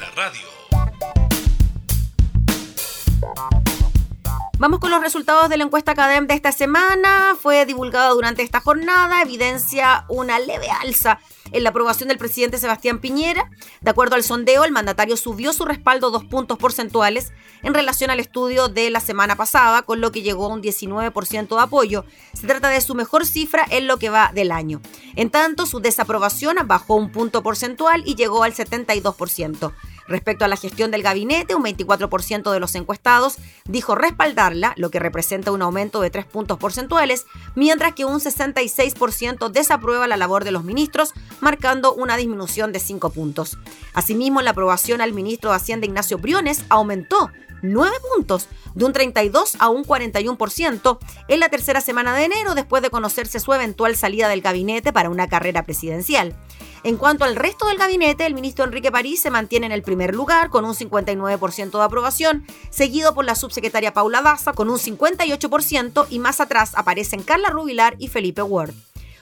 Vamos 4.61 4.79
con 4.79 4.91
los 4.91 5.01
resultados 5.01 5.49
de 5.49 5.57
la 5.57 5.63
encuesta 5.63 5.95
CADEM 5.95 6.27
de 6.27 6.35
esta 6.35 6.51
semana. 6.51 7.35
Fue 7.41 7.65
divulgada 7.65 8.09
durante 8.09 8.43
esta 8.43 8.59
jornada, 8.59 9.23
evidencia 9.23 10.05
una 10.07 10.37
leve 10.37 10.69
alza 10.69 11.19
en 11.51 11.63
la 11.63 11.71
aprobación 11.71 12.09
del 12.09 12.19
presidente 12.19 12.59
Sebastián 12.59 12.99
Piñera. 12.99 13.49
De 13.81 13.89
acuerdo 13.89 14.13
al 14.13 14.23
sondeo, 14.23 14.63
el 14.63 14.71
mandatario 14.71 15.17
subió 15.17 15.51
su 15.51 15.65
respaldo 15.65 16.11
dos 16.11 16.25
puntos 16.25 16.59
porcentuales 16.59 17.33
en 17.63 17.73
relación 17.73 18.11
al 18.11 18.19
estudio 18.19 18.67
de 18.67 18.91
la 18.91 18.99
semana 18.99 19.35
pasada, 19.35 19.81
con 19.81 19.99
lo 19.99 20.11
que 20.11 20.21
llegó 20.21 20.45
a 20.45 20.49
un 20.49 20.61
19% 20.61 21.55
de 21.55 21.61
apoyo. 21.61 22.05
Se 22.33 22.45
trata 22.45 22.69
de 22.69 22.81
su 22.81 22.93
mejor 22.93 23.25
cifra 23.25 23.65
en 23.67 23.87
lo 23.87 23.97
que 23.97 24.11
va 24.11 24.31
del 24.31 24.51
año. 24.51 24.79
En 25.15 25.31
tanto, 25.31 25.65
su 25.65 25.79
desaprobación 25.79 26.55
bajó 26.65 26.93
un 26.93 27.11
punto 27.11 27.41
porcentual 27.41 28.03
y 28.05 28.13
llegó 28.13 28.43
al 28.43 28.53
72%. 28.53 29.73
Respecto 30.11 30.43
a 30.43 30.49
la 30.49 30.57
gestión 30.57 30.91
del 30.91 31.03
gabinete, 31.03 31.55
un 31.55 31.63
24% 31.63 32.51
de 32.51 32.59
los 32.59 32.75
encuestados 32.75 33.37
dijo 33.63 33.95
respaldarla, 33.95 34.73
lo 34.75 34.91
que 34.91 34.99
representa 34.99 35.53
un 35.53 35.61
aumento 35.61 36.01
de 36.01 36.09
3 36.09 36.25
puntos 36.25 36.57
porcentuales, 36.57 37.25
mientras 37.55 37.93
que 37.93 38.03
un 38.03 38.19
66% 38.19 39.49
desaprueba 39.49 40.07
la 40.07 40.17
labor 40.17 40.43
de 40.43 40.51
los 40.51 40.65
ministros, 40.65 41.13
marcando 41.39 41.93
una 41.93 42.17
disminución 42.17 42.73
de 42.73 42.79
5 42.79 43.11
puntos. 43.11 43.57
Asimismo, 43.93 44.41
la 44.41 44.51
aprobación 44.51 44.99
al 44.99 45.13
ministro 45.13 45.51
de 45.51 45.55
Hacienda 45.55 45.85
Ignacio 45.85 46.17
Briones 46.17 46.65
aumentó 46.67 47.31
9 47.61 47.95
puntos, 48.13 48.49
de 48.75 48.83
un 48.85 48.91
32 48.91 49.55
a 49.59 49.69
un 49.69 49.85
41% 49.85 50.97
en 51.29 51.39
la 51.39 51.47
tercera 51.47 51.79
semana 51.79 52.13
de 52.15 52.25
enero 52.25 52.53
después 52.53 52.81
de 52.83 52.89
conocerse 52.89 53.39
su 53.39 53.53
eventual 53.53 53.95
salida 53.95 54.27
del 54.27 54.41
gabinete 54.41 54.91
para 54.91 55.09
una 55.09 55.27
carrera 55.27 55.63
presidencial. 55.63 56.35
En 56.83 56.97
cuanto 56.97 57.25
al 57.25 57.35
resto 57.35 57.67
del 57.67 57.77
gabinete, 57.77 58.25
el 58.25 58.33
ministro 58.33 58.65
Enrique 58.65 58.91
París 58.91 59.21
se 59.21 59.29
mantiene 59.29 59.67
en 59.67 59.71
el 59.71 59.83
primer 59.83 60.15
lugar 60.15 60.49
con 60.49 60.65
un 60.65 60.73
59% 60.73 61.77
de 61.77 61.83
aprobación, 61.83 62.43
seguido 62.71 63.13
por 63.13 63.23
la 63.23 63.35
subsecretaria 63.35 63.93
Paula 63.93 64.23
Daza 64.23 64.53
con 64.53 64.67
un 64.67 64.79
58% 64.79 66.07
y 66.09 66.17
más 66.17 66.41
atrás 66.41 66.71
aparecen 66.73 67.21
Carla 67.21 67.49
Rubilar 67.49 67.95
y 67.99 68.07
Felipe 68.07 68.41
Ward. 68.41 68.73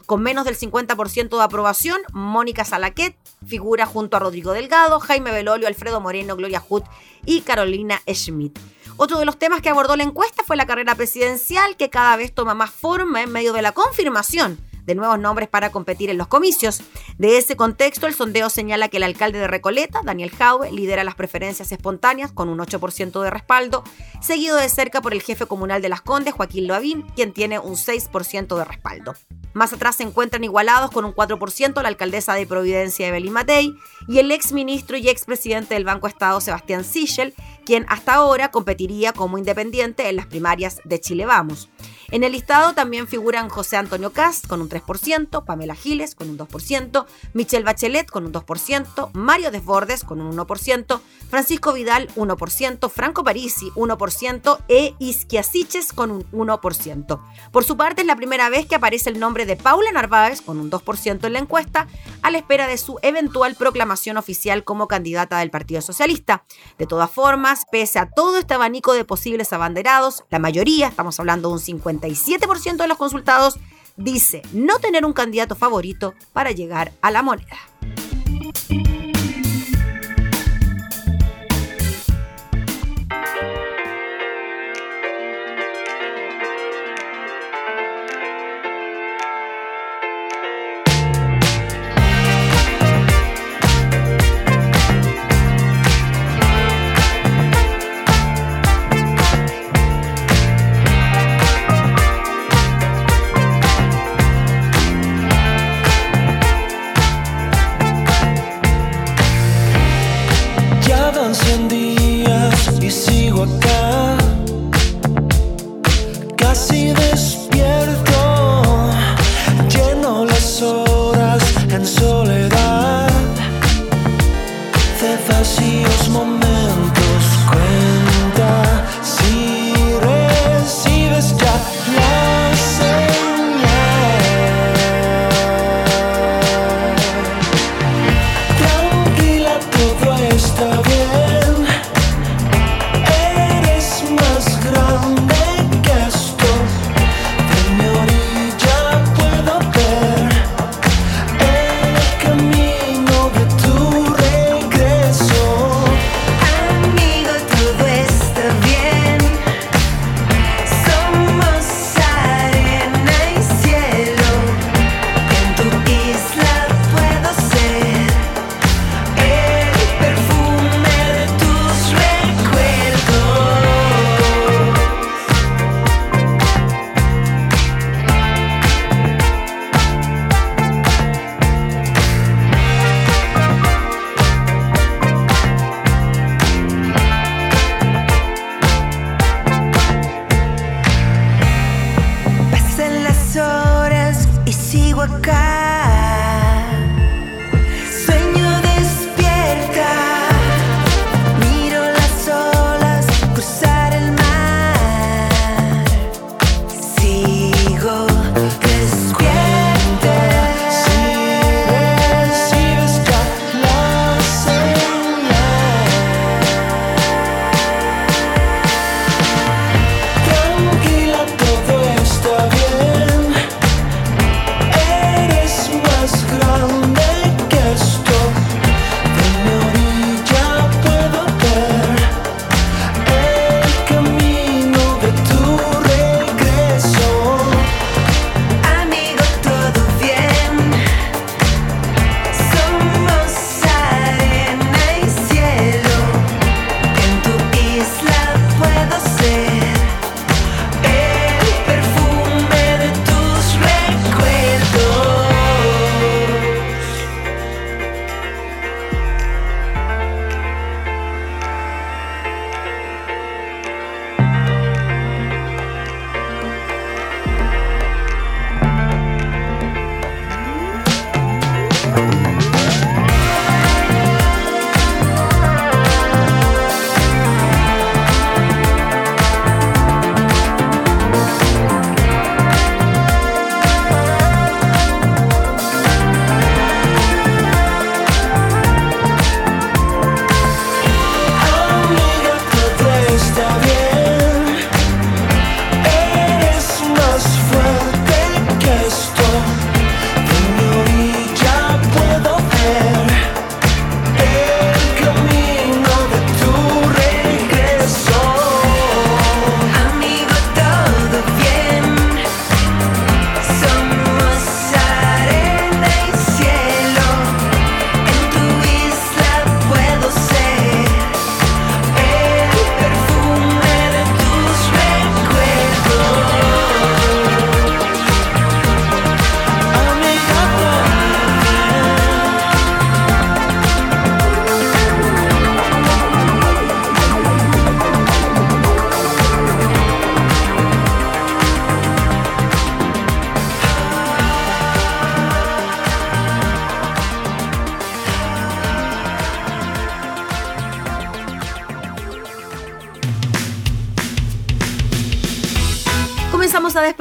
Con 0.06 0.24
menos 0.24 0.46
del 0.46 0.58
50% 0.58 1.38
de 1.38 1.44
aprobación, 1.44 2.02
Mónica 2.14 2.64
Salaquet 2.64 3.18
figura 3.46 3.86
junto 3.86 4.16
a 4.16 4.22
Rodrigo 4.22 4.54
Delgado, 4.54 5.02
Jaime 5.02 5.32
Belolio, 5.32 5.68
Alfredo 5.68 6.00
Moreno, 6.00 6.38
Gloria 6.38 6.64
Hutt 6.68 6.86
y 7.26 7.42
Carolina 7.42 8.02
Schmidt. 8.08 8.58
Otro 8.96 9.20
de 9.20 9.26
los 9.26 9.38
temas 9.38 9.62
que 9.62 9.70
abordó 9.70 9.98
la 9.98 10.04
encuesta 10.04 10.44
fue 10.46 10.56
la 10.56 10.66
carrera 10.66 10.96
presidencial, 10.96 11.76
que 11.76 11.90
cada 11.90 12.16
vez 12.16 12.34
toma 12.34 12.54
más 12.54 12.72
forma 12.72 13.22
en 13.22 13.32
medio 13.32 13.52
de 13.52 13.62
la 13.62 13.74
confirmación 13.74 14.69
de 14.90 14.96
nuevos 14.96 15.20
nombres 15.20 15.48
para 15.48 15.72
competir 15.72 16.10
en 16.10 16.18
los 16.18 16.28
comicios. 16.28 16.82
De 17.20 17.38
ese 17.38 17.56
contexto, 17.56 18.08
el 18.08 18.16
sondeo 18.16 18.50
señala 18.50 18.90
que 18.90 18.98
el 18.98 19.04
alcalde 19.04 19.38
de 19.38 19.46
Recoleta, 19.46 20.02
Daniel 20.04 20.32
Jaue, 20.32 20.72
lidera 20.72 21.04
las 21.04 21.14
preferencias 21.14 21.72
espontáneas 21.72 22.32
con 22.32 22.50
un 22.50 22.58
8% 22.58 23.22
de 23.22 23.30
respaldo, 23.30 23.84
seguido 24.20 24.58
de 24.58 24.68
cerca 24.68 25.00
por 25.00 25.14
el 25.14 25.22
jefe 25.22 25.46
comunal 25.46 25.84
de 25.84 25.90
Las 25.90 26.02
Condes, 26.02 26.34
Joaquín 26.34 26.66
Loavín, 26.66 27.04
quien 27.16 27.34
tiene 27.34 27.60
un 27.60 27.76
6% 27.76 28.58
de 28.58 28.66
respaldo. 28.66 29.14
Más 29.54 29.74
atrás 29.74 29.96
se 29.96 30.04
encuentran 30.04 30.44
igualados 30.44 30.90
con 30.90 31.06
un 31.06 31.14
4% 31.14 31.82
la 31.82 31.88
alcaldesa 31.88 32.34
de 32.34 32.48
Providencia, 32.48 33.08
Evelyn 33.08 33.34
Matei, 33.34 33.76
y 34.08 34.18
el 34.18 34.32
ex 34.32 34.54
ministro 34.54 34.98
y 34.98 35.08
expresidente 35.08 35.76
del 35.76 35.86
Banco 35.86 36.08
Estado, 36.08 36.42
Sebastián 36.42 36.84
Sichel, 36.84 37.36
quien 37.64 37.86
hasta 37.90 38.16
ahora 38.16 38.50
competiría 38.50 39.14
como 39.14 39.38
independiente 39.38 40.10
en 40.10 40.16
las 40.16 40.26
primarias 40.26 40.82
de 40.84 41.00
Chile 41.00 41.28
Vamos. 41.28 41.70
En 42.12 42.24
el 42.24 42.32
listado 42.32 42.74
también 42.74 43.08
figuran 43.08 43.50
José 43.50 43.78
Antonio 43.78 44.12
Cast 44.12 44.48
con 44.48 44.62
un 44.62 44.70
3%, 44.70 45.46
Pamela 45.46 45.76
Giles 45.76 46.16
con 46.16 46.30
un 46.30 46.40
2%, 46.40 47.06
Michelle 47.34 47.64
Bachelet 47.64 48.10
con 48.10 48.26
un 48.26 48.34
2%, 48.34 49.12
Mario 49.14 49.52
Desbordes 49.52 50.04
con 50.04 50.20
un 50.20 50.36
1%, 50.36 51.00
Francisco 51.30 51.72
Vidal 51.72 52.08
1%, 52.16 52.90
Franco 52.90 53.24
Parisi 53.24 53.70
1% 53.76 54.58
e 54.68 54.96
Isquiasiches 54.98 55.94
con 55.94 56.10
un 56.10 56.32
1%. 56.32 57.20
Por 57.52 57.64
su 57.64 57.78
parte, 57.78 58.02
es 58.02 58.08
la 58.08 58.16
primera 58.16 58.50
vez 58.50 58.66
que 58.66 58.76
aparece 58.76 59.12
el 59.12 59.20
nombre 59.20 59.46
de 59.46 59.56
Paula 59.56 59.92
Narváez 59.92 60.42
con 60.42 60.60
un 60.60 60.72
2% 60.72 61.26
en 61.26 61.34
la 61.34 61.40
encuesta, 61.40 61.88
a 62.24 62.32
la 62.32 62.40
espera 62.40 62.68
de 62.68 62.78
su 62.80 62.98
eventual 63.04 63.54
proclamación 63.54 64.18
oficial 64.18 64.64
como 64.64 64.88
candidata 64.88 65.38
del 65.38 65.52
Partido 65.52 65.82
Socialista. 65.82 66.44
De 66.80 66.88
todas 66.88 67.12
formas, 67.12 67.66
pese 67.72 68.00
a 68.00 68.10
todo 68.10 68.40
este 68.40 68.56
abanico 68.56 68.94
de 68.94 69.06
posibles 69.06 69.54
abanderados, 69.54 70.24
la 70.32 70.40
mayoría, 70.40 70.88
estamos 70.88 71.20
hablando 71.20 71.50
de 71.50 71.54
un 71.54 71.60
57% 72.02 72.78
de 72.78 72.88
los 72.88 72.98
consultados, 72.98 73.60
dice 73.98 74.42
no 74.54 74.80
tener 74.80 75.06
un 75.06 75.14
candidato 75.14 75.56
favorito 75.56 76.14
para 76.34 76.52
llegar 76.52 76.94
a 77.02 77.12
la 77.12 77.22
moneda. 77.22 77.58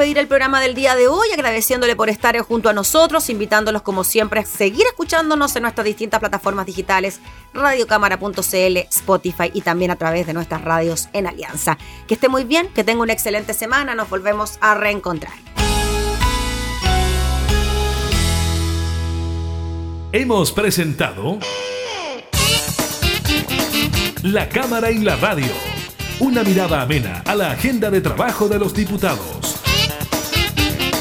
Despedir 0.08 0.22
el 0.22 0.28
programa 0.28 0.60
del 0.62 0.74
día 0.74 0.96
de 0.96 1.06
hoy, 1.06 1.28
agradeciéndole 1.34 1.94
por 1.94 2.08
estar 2.08 2.38
junto 2.38 2.70
a 2.70 2.72
nosotros, 2.72 3.28
invitándolos 3.28 3.82
como 3.82 4.04
siempre 4.04 4.40
a 4.40 4.44
seguir 4.46 4.86
escuchándonos 4.86 5.54
en 5.54 5.62
nuestras 5.62 5.84
distintas 5.84 6.18
plataformas 6.18 6.64
digitales, 6.64 7.20
radiocámara.cl, 7.52 8.76
Spotify 8.88 9.50
y 9.52 9.60
también 9.60 9.90
a 9.90 9.96
través 9.96 10.26
de 10.26 10.32
nuestras 10.32 10.62
radios 10.62 11.08
en 11.12 11.26
Alianza. 11.26 11.76
Que 12.06 12.14
esté 12.14 12.30
muy 12.30 12.44
bien, 12.44 12.68
que 12.68 12.84
tenga 12.84 13.02
una 13.02 13.12
excelente 13.12 13.52
semana, 13.52 13.94
nos 13.94 14.08
volvemos 14.08 14.56
a 14.62 14.74
reencontrar. 14.74 15.34
Hemos 20.12 20.52
presentado 20.52 21.38
La 24.22 24.48
Cámara 24.48 24.90
y 24.90 25.00
la 25.00 25.16
Radio. 25.16 25.52
Una 26.20 26.42
mirada 26.42 26.80
amena 26.80 27.22
a 27.26 27.34
la 27.34 27.50
agenda 27.50 27.90
de 27.90 28.00
trabajo 28.00 28.48
de 28.48 28.58
los 28.58 28.72
diputados. 28.72 29.57